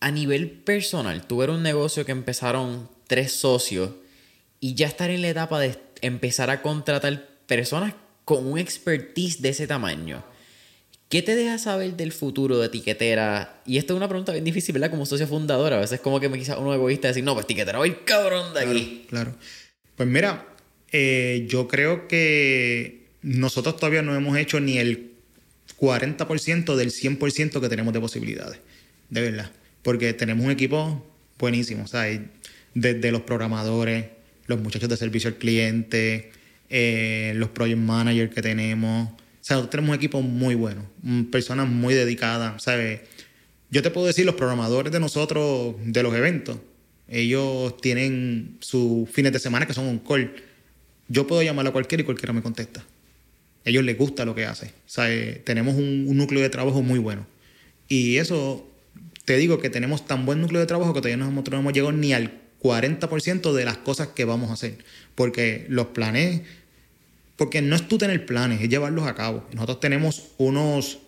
[0.00, 3.90] A nivel personal, tuve un negocio que empezaron tres socios
[4.60, 7.94] y ya estar en la etapa de empezar a contratar personas
[8.24, 10.24] con un expertise de ese tamaño.
[11.08, 13.60] ¿Qué te deja saber del futuro de etiquetera?
[13.66, 14.90] Y esto es una pregunta bien difícil, ¿verdad?
[14.90, 17.78] Como socio fundador, a veces como que me quizás uno egoísta decir, no, pues etiquetera
[17.78, 19.06] voy cabrón de aquí.
[19.08, 19.34] Claro.
[19.96, 20.46] Pues mira,
[20.90, 25.12] eh, yo creo que nosotros todavía no hemos hecho ni el
[25.78, 28.58] 40% del 100% que tenemos de posibilidades,
[29.10, 29.50] de verdad.
[29.82, 31.04] Porque tenemos un equipo
[31.38, 32.20] buenísimo, ¿sabes?
[32.74, 34.06] Desde los programadores,
[34.46, 36.32] los muchachos de servicio al cliente,
[36.68, 39.10] eh, los project managers que tenemos.
[39.10, 40.82] O sea, tenemos un equipo muy bueno,
[41.30, 43.00] personas muy dedicadas, ¿sabes?
[43.70, 46.58] Yo te puedo decir, los programadores de nosotros, de los eventos,
[47.08, 50.32] ellos tienen sus fines de semana que son un call
[51.08, 52.80] yo puedo llamar a cualquiera y cualquiera me contesta.
[53.64, 54.66] A ellos les gusta lo que hace.
[54.66, 57.26] O sea, eh, tenemos un, núcleo de trabajo muy bueno.
[57.88, 58.66] Y eso,
[59.24, 62.12] te digo que tenemos tan buen núcleo de trabajo que todavía no hemos llegado ni
[62.12, 62.32] al
[62.64, 64.78] 40% de las cosas que vamos a hacer.
[65.14, 66.40] Porque los planes,
[67.36, 69.46] porque no es tú tener planes, es llevarlos a cabo.
[69.52, 70.98] Nosotros tenemos unos,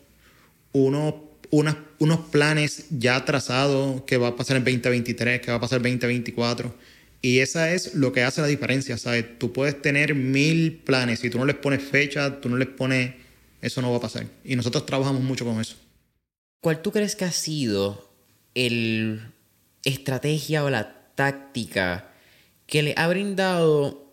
[0.73, 1.15] unos,
[1.51, 5.99] unos planes ya trazados que va a pasar en 2023, que va a pasar en
[5.99, 6.75] 2024
[7.23, 9.39] y esa es lo que hace la diferencia, ¿sabes?
[9.39, 13.15] Tú puedes tener mil planes, si tú no les pones fecha, tú no les pones,
[13.61, 14.27] eso no va a pasar.
[14.45, 15.77] Y nosotros trabajamos mucho con eso.
[16.61, 18.13] ¿Cuál tú crees que ha sido
[18.55, 19.33] el
[19.85, 22.13] estrategia o la táctica
[22.69, 24.13] que le ha brindado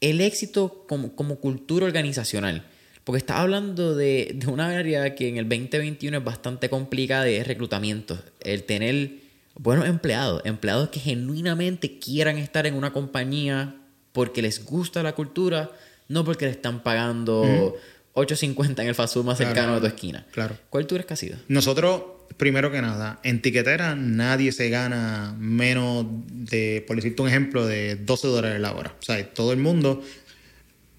[0.00, 2.64] el éxito como, como cultura organizacional?
[3.02, 7.42] Porque está hablando de, de, una área que en el 2021 es bastante complicada de
[7.42, 8.16] reclutamiento.
[8.40, 9.22] El tener
[9.54, 13.76] buenos empleados, empleados que genuinamente quieran estar en una compañía
[14.12, 15.70] porque les gusta la cultura,
[16.08, 17.74] no porque le están pagando
[18.14, 20.26] 8.50 en el fast food más cercano de tu esquina.
[20.32, 20.56] Claro.
[20.70, 21.38] ¿Cuál tú eres que ha sido?
[21.48, 22.02] Nosotros,
[22.36, 27.96] primero que nada, en tiquetera nadie se gana menos de, por decirte un ejemplo, de
[27.96, 28.96] 12 dólares la hora.
[29.00, 30.02] O sea, todo el mundo,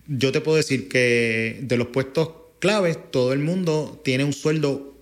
[0.07, 2.29] yo te puedo decir que de los puestos
[2.59, 4.97] claves, todo el mundo tiene un sueldo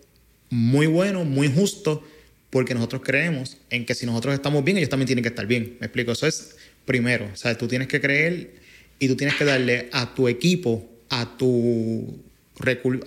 [0.50, 2.04] muy bueno, muy justo
[2.50, 5.78] porque nosotros creemos en que si nosotros estamos bien, ellos también tienen que estar bien.
[5.80, 7.30] Me explico, eso es primero.
[7.34, 8.56] O sea, tú tienes que creer
[9.00, 12.20] y tú tienes que darle a tu equipo, a tu,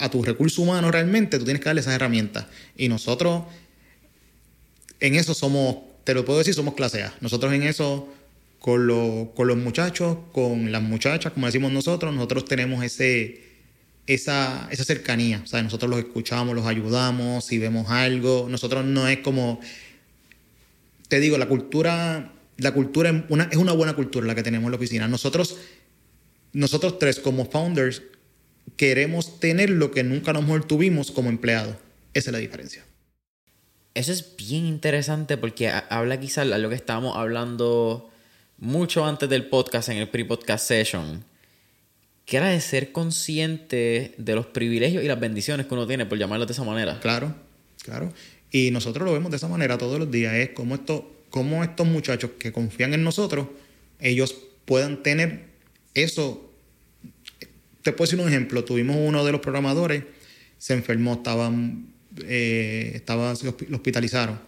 [0.01, 2.47] a tu recurso humano realmente, tú tienes que darle esas herramientas.
[2.77, 3.45] Y nosotros
[5.01, 7.05] en eso somos, te lo puedo decir, somos clase.
[7.21, 8.09] Nosotros en eso,
[8.59, 8.87] con,
[9.35, 13.43] con los muchachos, con las muchachas, como decimos nosotros, nosotros tenemos ese
[14.07, 15.41] esa, esa cercanía.
[15.43, 18.47] O sea, nosotros los escuchamos, los ayudamos, si vemos algo.
[18.51, 19.61] Nosotros no es como.
[21.09, 24.67] Te digo, la cultura la cultura es una, es una buena cultura la que tenemos
[24.67, 25.09] en la oficina.
[25.09, 25.57] Nosotros,
[26.53, 28.03] nosotros tres como founders
[28.77, 31.77] queremos tener lo que nunca a lo mejor tuvimos como empleados.
[32.13, 32.85] Esa es la diferencia.
[33.95, 38.11] Eso es bien interesante porque habla quizás de lo que estábamos hablando
[38.59, 41.25] mucho antes del podcast, en el pre-podcast session,
[42.25, 46.19] que era de ser consciente de los privilegios y las bendiciones que uno tiene, por
[46.19, 46.99] llamarlo de esa manera.
[47.01, 47.35] Claro,
[47.85, 48.13] claro.
[48.51, 50.35] Y nosotros lo vemos de esa manera todos los días.
[50.35, 53.49] Es como, esto, como estos muchachos que confían en nosotros,
[54.01, 54.35] ellos
[54.65, 55.47] puedan tener
[55.95, 56.51] eso.
[57.85, 58.65] Te puedo decir un ejemplo.
[58.65, 60.03] Tuvimos uno de los programadores,
[60.59, 61.87] se enfermó, estaban,
[62.25, 63.33] eh, estaba,
[63.69, 64.41] lo hospitalizaron.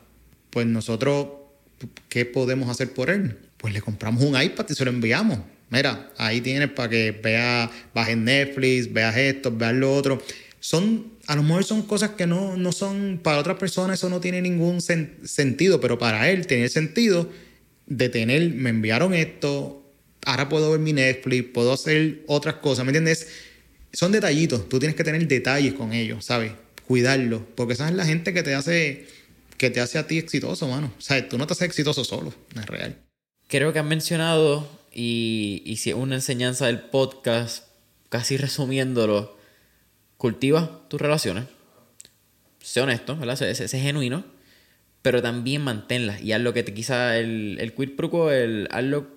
[0.51, 1.29] Pues nosotros,
[2.09, 3.39] ¿qué podemos hacer por él?
[3.59, 7.71] Pues le compramos un iPad y se lo enviamos Mira, ahí tienes para que veas,
[7.93, 10.23] bajes Netflix, veas esto, veas lo otro.
[10.61, 14.21] Son, a lo mejor son cosas que no, no son, para otras personas eso no
[14.21, 17.31] tiene ningún sentido, pero para él tiene sentido
[17.87, 19.86] de tener, me enviaron esto,
[20.25, 23.29] ahora puedo ver mi Netflix, puedo hacer otras cosas, ¿me entiendes?
[23.93, 26.53] Son detallitos, tú tienes que tener detalles con ellos, ¿sabes?
[26.87, 29.07] Cuidarlos, porque esa es la gente que te hace,
[29.57, 30.93] que te hace a ti exitoso, mano.
[30.99, 32.97] O sea, tú no te haces exitoso solo, no es real.
[33.49, 37.65] Creo que han mencionado y, y si es una enseñanza del podcast,
[38.09, 39.37] casi resumiéndolo,
[40.17, 41.45] cultiva tus relaciones.
[42.61, 43.37] Sé honesto, ¿verdad?
[43.37, 44.25] Sé, genuino,
[45.03, 48.69] pero también manténlas y haz lo que te quizá el, el quid pro quo, el
[48.71, 49.16] haz lo,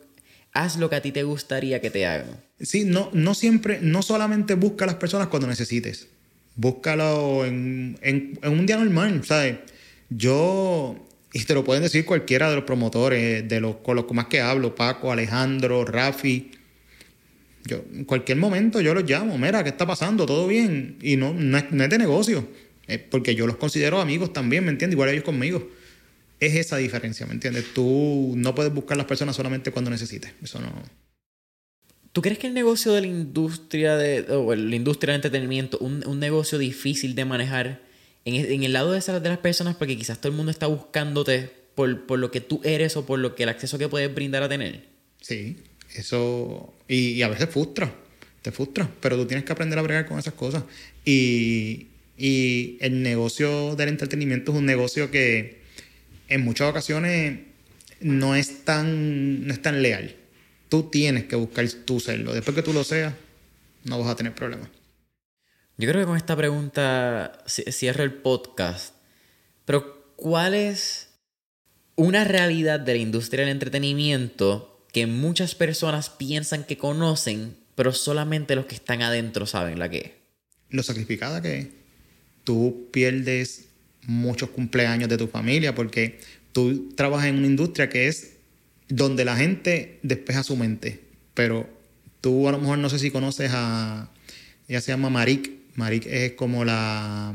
[0.53, 2.41] haz lo que a ti te gustaría que te hagan.
[2.59, 6.07] Sí, no, no siempre, no solamente busca a las personas cuando necesites.
[6.55, 7.97] Búscalo en,
[8.43, 9.57] un día normal, ¿sabes?
[10.09, 14.25] Yo y te lo pueden decir cualquiera de los promotores, de los con los más
[14.25, 16.51] que hablo, Paco, Alejandro, Rafi.
[17.65, 20.25] Yo, en cualquier momento yo los llamo, mira, ¿qué está pasando?
[20.25, 20.97] ¿Todo bien?
[21.01, 22.47] Y no, no, es, de negocio,
[23.11, 24.95] porque yo los considero amigos también, ¿me entiendes?
[24.95, 25.69] Igual ellos conmigo.
[26.39, 27.73] Es esa diferencia, ¿me entiendes?
[27.73, 30.31] Tú no puedes buscar a las personas solamente cuando necesites.
[30.41, 30.71] Eso no.
[32.11, 36.05] ¿Tú crees que el negocio de la industria de, o la industria del entretenimiento, un,
[36.07, 37.81] un negocio difícil de manejar,
[38.25, 41.51] en, el lado de, esas, de las personas, porque quizás todo el mundo está buscándote
[41.75, 44.43] por, por, lo que tú eres o por lo que el acceso que puedes brindar
[44.43, 44.85] a tener.
[45.21, 45.57] Sí,
[45.95, 46.73] eso.
[46.87, 47.93] Y, a veces frustra,
[48.41, 50.63] te frustra, pero tú tienes que aprender a bregar con esas cosas.
[51.05, 51.87] Y,
[52.17, 55.58] y el negocio del entretenimiento es un negocio que
[56.29, 57.39] en muchas ocasiones
[57.99, 60.15] no es tan, no es tan leal.
[60.69, 62.33] Tú tienes que buscar tu serlo.
[62.33, 63.13] Después que tú lo seas,
[63.83, 64.69] no vas a tener problemas.
[65.77, 68.93] Yo creo que con esta pregunta cierro el podcast.
[69.65, 71.09] Pero, ¿cuál es
[71.95, 78.55] una realidad de la industria del entretenimiento que muchas personas piensan que conocen, pero solamente
[78.55, 80.11] los que están adentro saben la que es?
[80.69, 81.67] Lo sacrificada que es.
[82.43, 83.68] Tú pierdes
[84.05, 86.19] muchos cumpleaños de tu familia porque
[86.51, 88.33] tú trabajas en una industria que es
[88.87, 91.01] donde la gente despeja su mente.
[91.33, 91.69] Pero
[92.21, 94.09] tú a lo mejor no sé si conoces a...
[94.67, 97.33] Ella se llama Marik Marik es como la,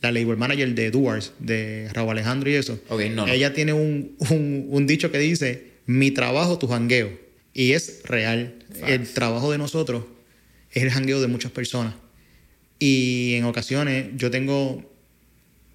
[0.00, 2.80] la label manager de Duars, de Raúl Alejandro y eso.
[3.28, 7.12] Ella tiene un, dicho que dice, mi trabajo, tu jangueo.
[7.52, 8.54] Y es real.
[8.86, 10.04] El trabajo de nosotros
[10.72, 11.94] es el jangueo de muchas personas.
[12.78, 14.82] Y en ocasiones yo tengo,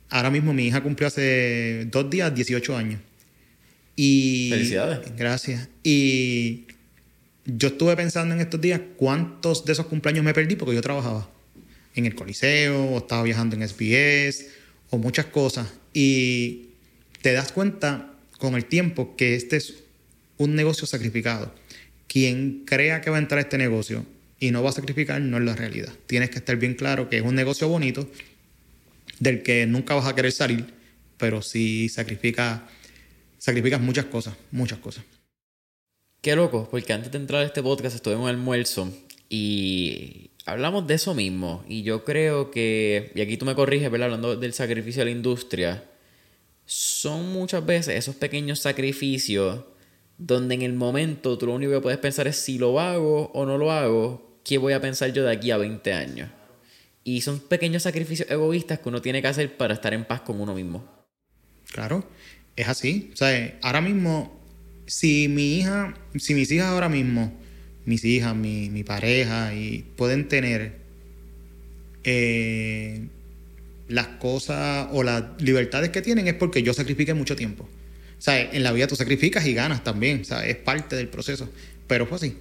[0.09, 3.01] ahora mismo mi hija cumplió hace dos días 18 años.
[3.95, 4.99] Y, Felicidades.
[5.17, 5.67] Gracias.
[5.83, 6.67] Y
[7.45, 11.29] yo estuve pensando en estos días cuántos de esos cumpleaños me perdí porque yo trabajaba
[11.95, 14.47] en el Coliseo, o estaba viajando en SBS,
[14.89, 15.67] o muchas cosas.
[15.93, 16.69] Y
[17.21, 19.83] te das cuenta con el tiempo que este es
[20.37, 21.53] un negocio sacrificado.
[22.07, 24.05] Quien crea que va a entrar a este negocio
[24.39, 25.93] y no va a sacrificar no es la realidad.
[26.07, 28.09] Tienes que estar bien claro que es un negocio bonito
[29.19, 30.65] del que nunca vas a querer salir,
[31.17, 32.67] pero sí sacrifica,
[33.37, 35.03] sacrificas muchas cosas, muchas cosas.
[36.21, 38.91] Qué loco, porque antes de entrar a este podcast estuve en un almuerzo
[39.29, 41.63] y hablamos de eso mismo.
[41.67, 44.05] Y yo creo que, y aquí tú me corriges, ¿verdad?
[44.05, 45.83] Hablando del sacrificio de la industria,
[46.65, 49.61] son muchas veces esos pequeños sacrificios
[50.17, 53.45] donde en el momento tú lo único que puedes pensar es si lo hago o
[53.45, 56.29] no lo hago, ¿qué voy a pensar yo de aquí a 20 años?
[57.09, 60.39] Y son pequeños sacrificios egoístas que uno tiene que hacer para estar en paz con
[60.39, 60.87] uno mismo.
[61.71, 62.07] Claro,
[62.55, 63.09] es así.
[63.13, 64.39] O sea, ahora mismo,
[64.85, 67.33] si mi hija, si mis hijas ahora mismo
[67.85, 70.73] mis hijas, mi, mi pareja, y pueden tener
[72.03, 73.07] eh,
[73.87, 77.63] las cosas o las libertades que tienen es porque yo sacrifiqué mucho tiempo.
[77.63, 81.07] O sea, en la vida tú sacrificas y ganas también, o sea, es parte del
[81.07, 81.49] proceso.
[81.87, 82.37] Pero fue así.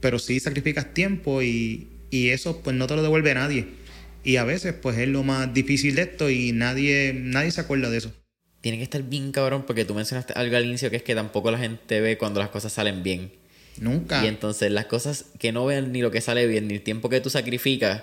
[0.00, 3.84] Pero sí sacrificas tiempo y, y eso pues no te lo devuelve nadie.
[4.26, 7.90] Y a veces pues es lo más difícil de esto y nadie, nadie se acuerda
[7.90, 8.12] de eso.
[8.60, 11.52] tiene que estar bien cabrón porque tú mencionaste algo al inicio que es que tampoco
[11.52, 13.30] la gente ve cuando las cosas salen bien.
[13.78, 14.24] Nunca.
[14.24, 17.08] Y entonces las cosas que no ven ni lo que sale bien, ni el tiempo
[17.08, 18.02] que tú sacrificas.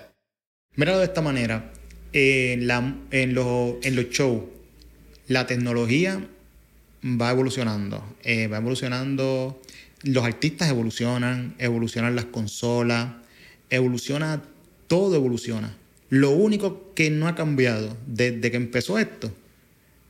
[0.76, 1.70] Míralo de esta manera.
[2.14, 4.44] En, la, en, los, en los shows,
[5.28, 6.26] la tecnología
[7.04, 8.02] va evolucionando.
[8.22, 9.60] Eh, va evolucionando.
[10.04, 13.08] Los artistas evolucionan, evolucionan las consolas,
[13.68, 14.42] evoluciona,
[14.86, 15.83] todo evoluciona.
[16.14, 19.34] Lo único que no ha cambiado desde que empezó esto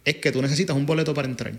[0.05, 1.55] es que tú necesitas un boleto para entrar.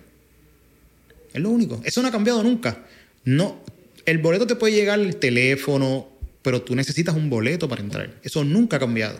[1.33, 1.81] Es lo único.
[1.83, 2.85] Eso no ha cambiado nunca.
[3.23, 3.63] No,
[4.05, 6.07] el boleto te puede llegar el teléfono,
[6.43, 8.19] pero tú necesitas un boleto para entrar.
[8.21, 9.19] Eso nunca ha cambiado.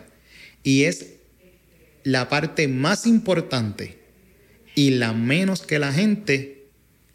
[0.62, 1.14] Y es
[2.04, 3.98] la parte más importante
[4.76, 6.66] y la menos que la gente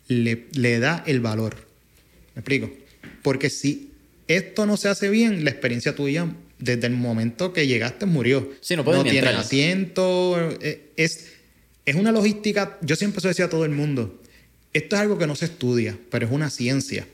[0.10, 1.66] le, le da el valor.
[2.36, 2.70] ¿Me explico?
[3.22, 3.92] Porque si
[4.28, 6.28] esto no se hace bien, la experiencia tuya
[6.62, 8.52] desde el momento que llegaste murió.
[8.62, 10.38] Sí, no no tienes asiento.
[10.62, 11.28] eh, Es,
[11.86, 12.78] es una logística.
[12.82, 14.22] Yo siempre se decía a todo el mundo.
[14.74, 17.06] Esto es algo que no se estudia, pero es una ciencia.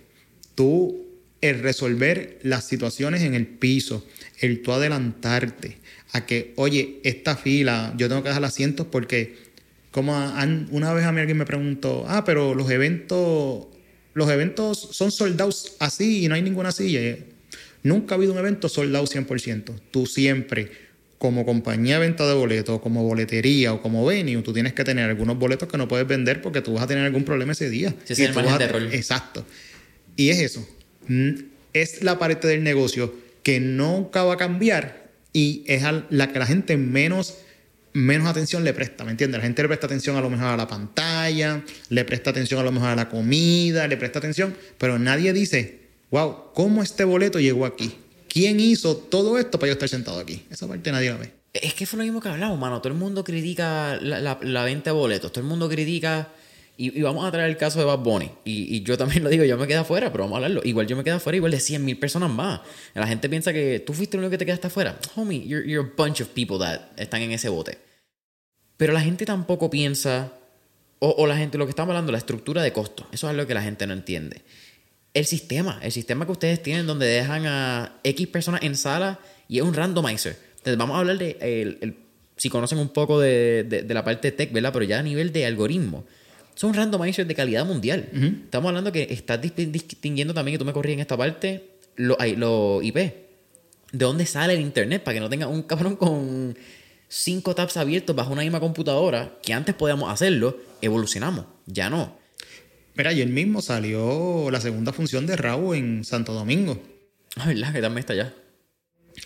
[0.54, 1.06] Tú,
[1.42, 4.06] el resolver las situaciones en el piso,
[4.40, 5.78] el tú adelantarte
[6.12, 9.36] a que, oye, esta fila, yo tengo que dejar asientos porque,
[9.92, 10.14] como
[10.72, 13.68] una vez a mí alguien me preguntó, ah, pero los eventos,
[14.14, 17.18] los eventos son soldados así y no hay ninguna silla.
[17.88, 19.72] Nunca ha habido un evento soldado 100%.
[19.92, 20.70] Tú siempre,
[21.18, 25.10] como compañía de venta de boletos, como boletería o como venue, tú tienes que tener
[25.10, 27.94] algunos boletos que no puedes vender porque tú vas a tener algún problema ese día.
[28.04, 28.82] Sí, es el margen a- de error.
[28.92, 29.46] Exacto.
[30.16, 30.68] Y es eso.
[31.74, 33.14] Es la parte del negocio
[33.44, 37.38] que nunca va a cambiar y es la que la gente menos,
[37.94, 39.40] menos atención le presta, ¿me entiendes?
[39.40, 42.64] La gente le presta atención a lo mejor a la pantalla, le presta atención a
[42.64, 47.40] lo mejor a la comida, le presta atención, pero nadie dice, wow, ¿cómo este boleto
[47.40, 47.94] llegó aquí?
[48.28, 50.44] ¿Quién hizo todo esto para yo estar sentado aquí?
[50.50, 51.32] Esa parte nadie la ve.
[51.54, 52.80] Es que fue lo mismo que hablamos, mano.
[52.82, 55.32] Todo el mundo critica la, venta de boletos.
[55.32, 56.30] Todo el mundo critica.
[56.78, 58.30] Y, vamos a traer el caso de Bad Bunny.
[58.46, 60.62] Y, yo también lo digo, yo me quedé afuera, pero vamos a hablarlo.
[60.64, 62.62] Igual yo me quedé afuera, igual de 100 mil personas más.
[62.94, 65.00] La gente piensa que tú fuiste el único que te quedaste afuera.
[65.16, 67.78] Homie, you're, you're a bunch of people that están en ese bote.
[68.78, 70.34] Pero la gente tampoco piensa.
[71.00, 73.08] O, o la gente, lo que estamos hablando, la estructura de costo.
[73.12, 74.42] Eso es algo que la gente no entiende.
[75.18, 79.58] El sistema, el sistema que ustedes tienen donde dejan a X personas en sala y
[79.58, 80.38] es un randomizer.
[80.58, 81.96] Entonces vamos a hablar de, el- el-
[82.36, 84.72] si conocen un poco de, de- de la parte tech, ¿verdad?
[84.74, 86.06] Pero ya a nivel de algoritmo.
[86.54, 88.10] Son randomizers de calidad mundial.
[88.46, 92.18] Estamos hablando que estás dis- distinguiendo también, que tú me corrías en esta parte, los
[92.38, 92.96] lo IP.
[92.96, 95.04] ¿De dónde sale el internet?
[95.04, 96.56] Para que no tenga un cabrón con
[97.08, 101.46] cinco tabs abiertos bajo una misma computadora, que antes podíamos hacerlo, evolucionamos.
[101.66, 102.18] Ya no.
[102.98, 106.82] Mira, ayer mismo salió la segunda función de Raúl en Santo Domingo.
[107.36, 107.72] Ah, ¿verdad?
[107.72, 108.34] Que también está allá.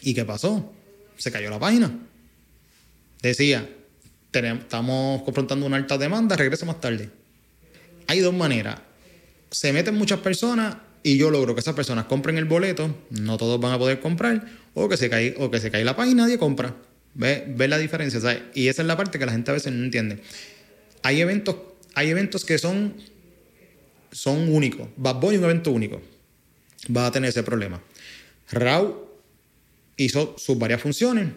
[0.01, 0.73] ¿Y qué pasó?
[1.17, 1.89] Se cayó la página.
[3.21, 3.69] Decía,
[4.33, 7.09] "Tenem- estamos confrontando una alta demanda, regrese más tarde.
[8.07, 8.79] Hay dos maneras.
[9.51, 13.59] Se meten muchas personas y yo logro que esas personas compren el boleto, no todos
[13.59, 16.25] van a poder comprar, o que se cae, o que se cae la página y
[16.25, 16.75] nadie compra.
[17.13, 18.19] ¿Ve, ve la diferencia?
[18.19, 18.41] ¿sabes?
[18.53, 20.19] Y esa es la parte que la gente a veces no entiende.
[21.03, 21.55] Hay eventos,
[21.93, 22.95] hay eventos que son,
[24.11, 24.87] son únicos.
[24.97, 26.01] Bad Bunny un evento único.
[26.95, 27.81] Va a tener ese problema.
[28.51, 29.09] Raw
[29.97, 31.29] hizo sus varias funciones.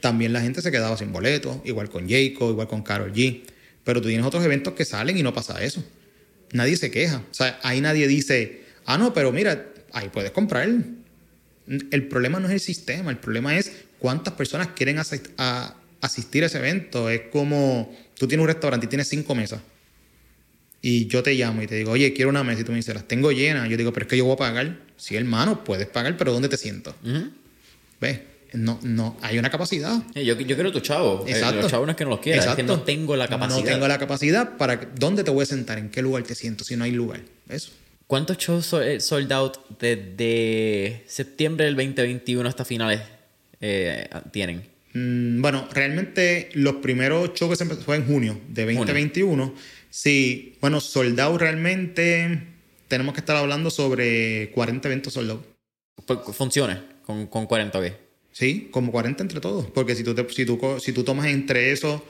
[0.00, 3.42] También la gente se quedaba sin boletos, igual con Jacob, igual con Carol G.
[3.84, 5.84] Pero tú tienes otros eventos que salen y no pasa eso.
[6.52, 7.22] Nadie se queja.
[7.30, 10.68] O sea, ahí nadie dice, ah, no, pero mira, ahí puedes comprar.
[11.66, 16.58] El problema no es el sistema, el problema es cuántas personas quieren asistir a ese
[16.58, 17.10] evento.
[17.10, 19.60] Es como tú tienes un restaurante y tienes cinco mesas.
[20.84, 22.62] Y yo te llamo y te digo, oye, quiero una mesa.
[22.62, 23.68] Y tú me dices, las tengo llenas.
[23.68, 24.78] Yo digo, pero es que yo voy a pagar.
[24.96, 26.94] Sí, hermano, puedes pagar, pero ¿dónde te siento?
[27.04, 27.30] Ujú.
[28.00, 28.20] ¿Ves?
[28.54, 30.02] No, no, hay una capacidad.
[30.14, 31.24] Eh, Yo, yo quiero tu chavo.
[31.26, 31.62] Eh, Exacto.
[31.62, 33.58] los chavos no es que no los quiera, es que no tengo la capacidad.
[33.60, 34.76] No tengo la capacidad para...
[34.98, 35.78] ¿Dónde te voy a sentar?
[35.78, 36.62] ¿En qué lugar te siento?
[36.64, 37.20] Si no hay lugar.
[37.48, 37.70] Eso.
[38.06, 43.00] ¿Cuántos shows eh, sold out desde septiembre del 2021 hasta finales
[43.60, 44.62] eh, tienen?
[44.92, 49.54] Mm, bueno, realmente los primeros shows que se empezó fue en junio de 2021.
[49.94, 52.44] Sí, bueno, soldado realmente
[52.88, 55.42] tenemos que estar hablando sobre 40 eventos soldados.
[56.06, 57.92] Por- Funciones con, con 40 o qué.
[58.32, 59.66] Sí, como 40 entre todos.
[59.66, 62.00] Porque si tú, te- si tú, si tú tomas entre esos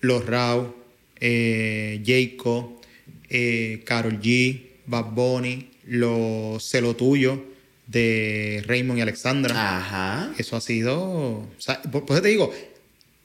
[0.00, 0.74] los Raw,
[1.20, 2.80] eh, Jacob,
[3.28, 7.44] eh, Carol G, Bad Bunny, los Celo Tuyo
[7.86, 9.76] de Raymond y Alexandra.
[9.78, 10.32] Ajá.
[10.38, 10.98] Eso ha sido.
[11.02, 12.50] O sea, por, por eso te digo,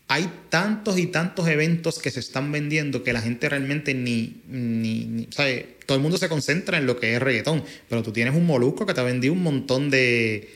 [0.10, 4.42] hay tantos y tantos eventos que se están vendiendo que la gente realmente ni.
[4.48, 5.76] ni, ni- ¿sabe?
[5.86, 8.86] Todo el mundo se concentra en lo que es reggaetón, pero tú tienes un molusco
[8.86, 10.50] que te ha vendido un montón de,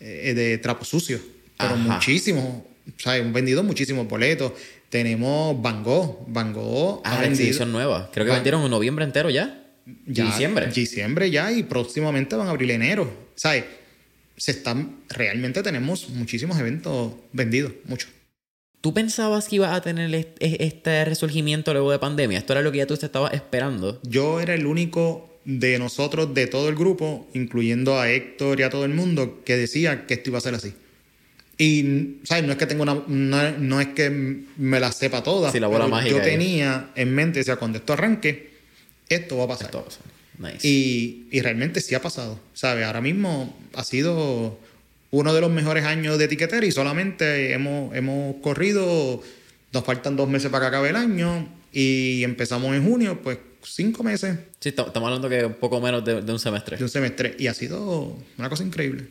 [0.00, 1.20] eh, de trapos sucios,
[1.58, 1.76] pero Ajá.
[1.94, 2.62] muchísimos.
[2.96, 4.52] sea, hemos vendido muchísimos boletos.
[4.88, 6.24] Tenemos Van Gogh.
[6.28, 8.10] Van Gogh Ah, ha vendido- exhibición nueva.
[8.12, 9.62] Creo que Van- vendieron en noviembre entero ya.
[10.06, 10.66] ya, Diciembre.
[10.68, 13.10] Diciembre ya y próximamente van a abrir enero.
[13.34, 13.64] ¿Sabes?
[14.38, 18.08] Se están, realmente tenemos muchísimos eventos vendidos, muchos.
[18.80, 22.38] ¿Tú pensabas que ibas a tener est- este resurgimiento luego de pandemia?
[22.38, 24.00] ¿Esto era lo que ya tú te estabas esperando?
[24.04, 28.70] Yo era el único de nosotros, de todo el grupo, incluyendo a Héctor y a
[28.70, 30.74] todo el mundo, que decía que esto iba a ser así.
[31.60, 32.44] Y, ¿sabes?
[32.44, 33.02] No es que tengo una.
[33.08, 35.50] No, no es que me la sepa toda.
[35.50, 38.50] Sí, la bola mágica Yo tenía en mente, o sea, cuando esto arranque,
[39.08, 39.70] esto va a pasar.
[39.72, 39.98] Todo eso.
[40.38, 40.64] Nice.
[40.68, 42.38] Y, y realmente sí ha pasado.
[42.54, 42.84] ¿Sabes?
[42.86, 44.56] Ahora mismo ha sido
[45.10, 49.22] uno de los mejores años de etiquetera y solamente hemos, hemos corrido.
[49.72, 54.02] Nos faltan dos meses para que acabe el año y empezamos en junio, pues cinco
[54.02, 56.76] meses Sí, estamos hablando que un poco menos de, de un semestre.
[56.78, 59.10] de un semestre y ha sido una cosa increíble.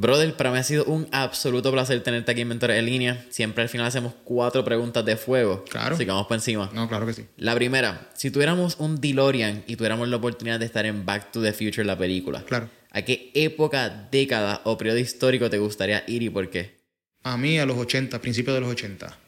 [0.00, 3.26] Brother, para mí ha sido un absoluto placer tenerte aquí en Mentores en Línea.
[3.30, 5.64] Siempre al final hacemos cuatro preguntas de fuego.
[5.68, 5.96] Claro.
[5.96, 6.70] Así que vamos por encima.
[6.72, 7.26] No, claro que sí.
[7.36, 11.42] La primera, si tuviéramos un DeLorean y tuviéramos la oportunidad de estar en Back to
[11.42, 12.70] the Future, la película, Claro.
[12.90, 16.78] ¿A qué época, década o periodo histórico te gustaría ir y por qué?
[17.22, 19.18] A mí a los 80, principios de los 80,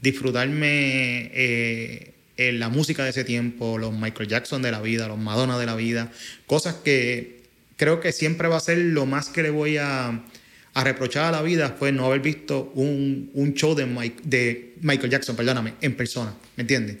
[0.00, 5.18] disfrutarme eh, en la música de ese tiempo, los Michael Jackson de la vida, los
[5.18, 6.10] Madonna de la vida,
[6.46, 7.42] cosas que
[7.76, 10.24] creo que siempre va a ser lo más que le voy a,
[10.74, 13.84] reprochar a la vida fue no haber visto un, un show de,
[14.22, 16.98] de Michael Jackson, perdóname, en persona, ¿me entiendes?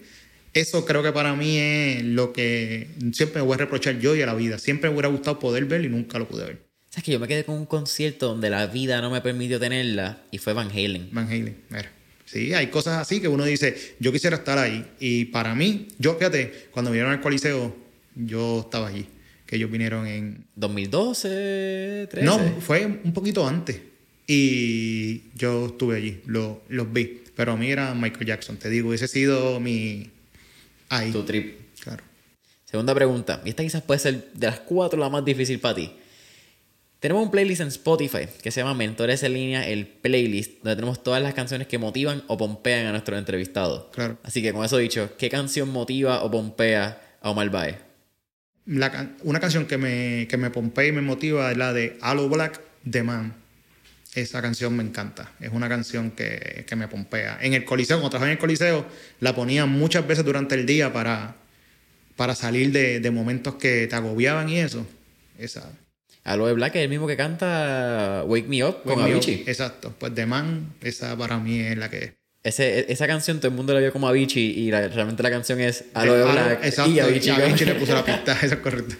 [0.54, 4.22] Eso creo que para mí es lo que siempre me voy a reprochar yo y
[4.22, 4.58] a la vida.
[4.58, 6.62] Siempre me hubiera gustado poder ver y nunca lo pude ver.
[6.90, 10.22] ¿Sabes que yo me quedé con un concierto donde la vida no me permitió tenerla
[10.30, 11.10] y fue Van Halen?
[11.12, 11.92] Van Halen, mira.
[12.24, 14.84] Sí, hay cosas así que uno dice, yo quisiera estar ahí.
[15.00, 17.74] Y para mí, yo, fíjate, cuando vinieron al Coliseo,
[18.14, 19.06] yo estaba allí.
[19.46, 20.44] Que ellos vinieron en...
[20.56, 22.26] 2012, 13.
[22.26, 23.80] No, fue un poquito antes.
[24.26, 27.22] Y yo estuve allí, lo- los vi.
[27.34, 30.10] Pero a mí era Michael Jackson, te digo, ese ha sido mi...
[30.88, 31.12] Ahí.
[31.12, 31.80] Tu trip.
[31.80, 32.02] Claro.
[32.64, 35.90] Segunda pregunta, y esta quizás puede ser de las cuatro la más difícil para ti.
[37.00, 41.02] Tenemos un playlist en Spotify que se llama Mentores en línea, el playlist, donde tenemos
[41.02, 43.86] todas las canciones que motivan o pompean a nuestros entrevistados.
[43.92, 44.18] Claro.
[44.24, 47.76] Así que con eso dicho, ¿qué canción motiva o pompea a Omar Baez?
[48.66, 52.28] La una canción que me, que me pompea y me motiva es la de Halo
[52.28, 52.60] Black,
[52.90, 53.34] The Man.
[54.14, 55.30] Esa canción me encanta.
[55.40, 57.38] Es una canción que, que me pompea.
[57.40, 58.86] En el Coliseo, cuando trabajaba en el Coliseo,
[59.20, 61.36] la ponía muchas veces durante el día para,
[62.16, 64.86] para salir de, de momentos que te agobiaban y eso.
[65.38, 65.70] Esa.
[66.24, 69.44] Aloe Black es el mismo que canta Wake Me Up con Avicii.
[69.46, 69.94] Exacto.
[69.98, 72.16] Pues The Man, esa para mí es la que...
[72.42, 75.60] Ese, esa canción todo el mundo la vio como Avicii y la- realmente la canción
[75.60, 76.90] es Aloe Alo- Black Exacto.
[76.92, 77.28] y Avicii.
[77.30, 78.32] y Avicii le puso la pista.
[78.42, 78.94] Eso es correcto.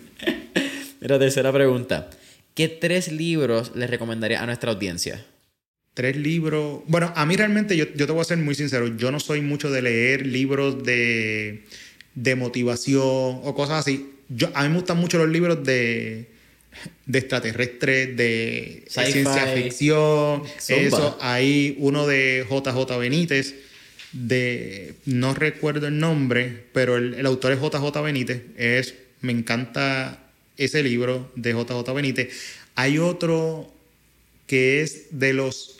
[1.00, 2.08] Mira, tercera pregunta.
[2.58, 5.24] ¿Qué tres libros les recomendaría a nuestra audiencia?
[5.94, 6.80] Tres libros.
[6.88, 9.42] Bueno, a mí realmente, yo, yo te voy a ser muy sincero, yo no soy
[9.42, 11.66] mucho de leer libros de,
[12.16, 13.00] de motivación
[13.44, 14.10] o cosas así.
[14.28, 16.30] Yo, a mí me gustan mucho los libros de,
[17.06, 20.42] de extraterrestres, de ciencia ficción.
[20.60, 20.82] Zumba.
[20.82, 23.54] Eso, hay uno de JJ Benítez,
[24.10, 28.42] de no recuerdo el nombre, pero el, el autor es JJ Benítez.
[28.56, 30.27] Es, me encanta
[30.58, 32.30] ese libro de JJ Benítez.
[32.74, 33.72] Hay otro
[34.46, 35.78] que es de los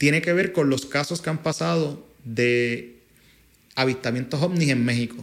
[0.00, 2.96] tiene que ver con los casos que han pasado de
[3.74, 5.22] avistamientos ovnis en México.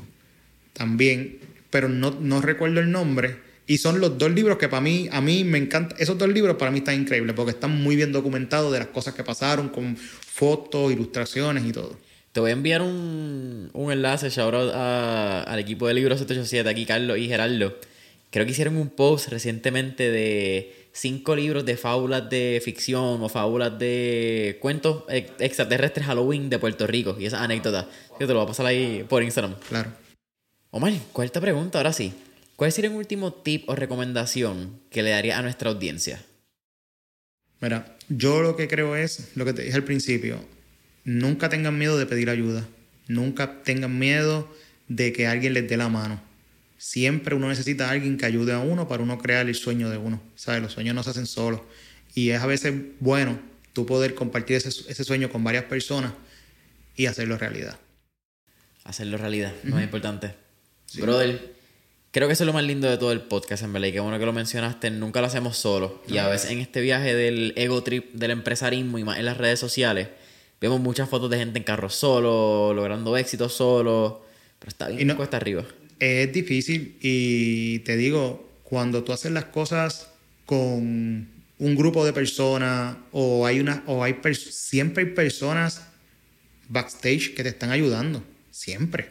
[0.74, 1.40] También,
[1.72, 3.38] pero no, no recuerdo el nombre.
[3.66, 5.96] Y son los dos libros que para mí, a mí me encanta.
[5.98, 9.16] Esos dos libros para mí están increíbles porque están muy bien documentados de las cosas
[9.16, 11.98] que pasaron, con fotos, ilustraciones y todo.
[12.32, 17.18] Te voy a enviar un, un enlace, shout al equipo de Libros 787, aquí Carlos
[17.18, 17.76] y Gerardo.
[18.30, 23.78] Creo que hicieron un post recientemente de cinco libros de fábulas de ficción o fábulas
[23.80, 27.86] de cuentos ex- extraterrestres Halloween de Puerto Rico y esas anécdotas.
[28.20, 29.56] Yo te lo voy a pasar ahí por Instagram.
[29.70, 29.92] Claro.
[30.72, 32.14] Omar, cuarta pregunta, ahora sí.
[32.56, 36.22] ¿Cuál sería un último tip o recomendación que le daría a nuestra audiencia?
[37.62, 40.40] Mira, yo lo que creo es lo que te dije al principio.
[41.04, 42.68] Nunca tengan miedo de pedir ayuda.
[43.08, 44.52] Nunca tengan miedo
[44.88, 46.22] de que alguien les dé la mano.
[46.78, 49.98] Siempre uno necesita a alguien que ayude a uno para uno crear el sueño de
[49.98, 50.22] uno.
[50.36, 50.62] ¿Sabes?
[50.62, 51.62] Los sueños no se hacen solos.
[52.14, 53.40] Y es a veces bueno
[53.74, 56.14] tú poder compartir ese, ese sueño con varias personas
[56.96, 57.78] y hacerlo realidad.
[58.84, 60.34] Hacerlo realidad, lo más importante.
[60.96, 61.54] Brother,
[62.12, 63.90] creo que eso es lo más lindo de todo el podcast, en verdad.
[63.90, 64.90] Y qué bueno que lo mencionaste.
[64.92, 66.02] Nunca lo hacemos solo.
[66.08, 69.38] Y a veces en este viaje del ego trip del empresarismo y más en las
[69.38, 70.08] redes sociales,
[70.62, 74.26] vemos muchas fotos de gente en carro solo, logrando éxito solo.
[74.60, 75.66] Pero está bien Y no- cuesta arriba.
[76.00, 80.10] Es difícil y te digo, cuando tú haces las cosas
[80.46, 81.28] con,
[81.60, 85.82] un grupo de personas o hay una o hay siempre hay personas
[86.70, 89.10] backstage que te están ayudando, siempre.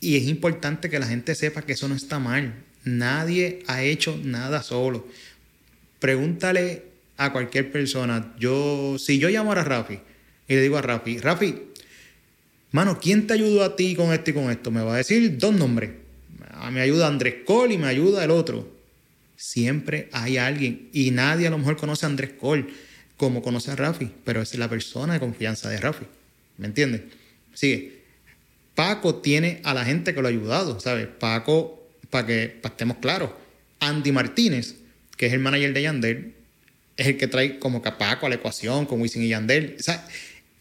[0.00, 2.54] Y es importante que la gente sepa que eso no está mal.
[2.84, 5.06] Nadie ha hecho nada solo.
[5.98, 6.84] Pregúntale
[7.16, 8.34] a cualquier persona.
[8.38, 10.00] Yo, si yo llamo a Rafi
[10.48, 11.62] y le digo a Rafi, Rafi,
[12.72, 14.70] mano, ¿quién te ayudó a ti con esto y con esto?
[14.70, 15.90] Me va a decir dos nombres.
[16.70, 18.70] Me ayuda Andrés Cole y me ayuda el otro.
[19.36, 20.90] Siempre hay alguien.
[20.92, 22.66] Y nadie a lo mejor conoce a Andrés Cole
[23.16, 26.06] como conoce a Rafi, pero es la persona de confianza de Rafi.
[26.58, 27.02] ¿Me entiendes?
[27.54, 28.00] Sigue.
[28.74, 31.06] Paco tiene a la gente que lo ha ayudado, ¿sabes?
[31.06, 33.30] Paco, para que estemos claros,
[33.78, 34.76] Andy Martínez,
[35.16, 36.34] que es el manager de Yandel,
[36.96, 39.76] es el que trae como que Paco a la ecuación con Wisin y Yandel.
[39.78, 39.82] O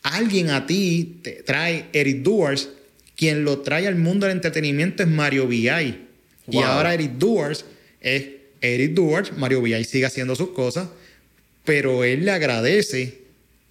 [0.04, 2.70] alguien a ti te trae Eric Duars,
[3.16, 6.08] quien lo trae al mundo del entretenimiento es Mario Villay.
[6.50, 7.66] Y ahora Eric Duars
[8.02, 8.28] es
[8.62, 10.90] Eric Duars, Mario Villay sigue haciendo sus cosas,
[11.64, 13.20] pero él le agradece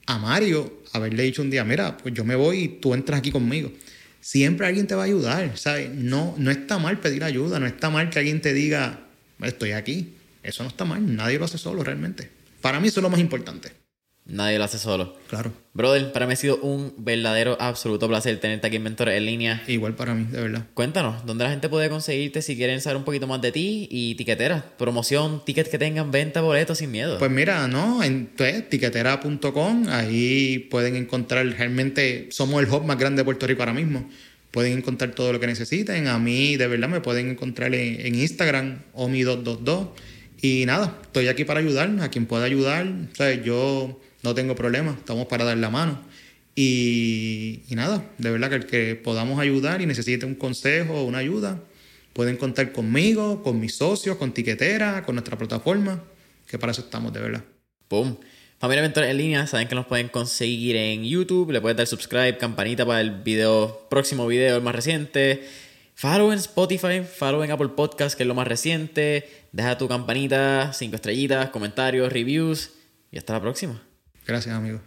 [0.07, 3.31] a Mario haberle dicho un día, mira, pues yo me voy y tú entras aquí
[3.31, 3.73] conmigo.
[4.21, 5.91] Siempre alguien te va a ayudar, ¿sabes?
[5.91, 9.01] No, no está mal pedir ayuda, no está mal que alguien te diga,
[9.43, 10.15] estoy aquí.
[10.43, 12.31] Eso no está mal, nadie lo hace solo realmente.
[12.61, 13.71] Para mí eso es lo más importante.
[14.29, 15.17] Nadie lo hace solo.
[15.29, 15.53] Claro.
[15.73, 19.63] Brother, para mí ha sido un verdadero, absoluto placer tenerte aquí en Mentores en línea.
[19.67, 20.67] Igual para mí, de verdad.
[20.75, 24.17] Cuéntanos, ¿dónde la gente puede conseguirte si quieren saber un poquito más de ti y
[24.17, 24.63] tiquetera?
[24.77, 27.19] Promoción, tickets que tengan, venta, boletos sin miedo.
[27.19, 33.21] Pues mira, no, en pues, tiquetera.com, ahí pueden encontrar, realmente somos el hub más grande
[33.21, 34.11] de Puerto Rico ahora mismo.
[34.51, 36.07] Pueden encontrar todo lo que necesiten.
[36.07, 39.89] A mí, de verdad, me pueden encontrar en, en Instagram, OMI222.
[40.43, 42.87] Y nada, estoy aquí para ayudar, a quien pueda ayudar.
[42.87, 46.01] O sea, yo no tengo problema, estamos para dar la mano.
[46.55, 51.19] Y, nada, de verdad que el que podamos ayudar y necesite un consejo o una
[51.19, 51.63] ayuda,
[52.13, 56.03] pueden contar conmigo, con mis socios, con Tiquetera, con nuestra plataforma,
[56.49, 57.45] que para eso estamos, de verdad.
[57.87, 58.17] ¡Pum!
[58.59, 62.39] Familia Mentores en línea, saben que nos pueden conseguir en YouTube, le pueden dar subscribe,
[62.39, 65.47] campanita para el video, próximo video, el más reciente.
[65.95, 69.29] Follow en Spotify, follow en Apple Podcast, que es lo más reciente.
[69.53, 72.73] Deja tu campanita, cinco estrellitas, comentarios, reviews
[73.13, 73.88] y hasta la próxima.
[74.29, 74.81] Gracias, amigo.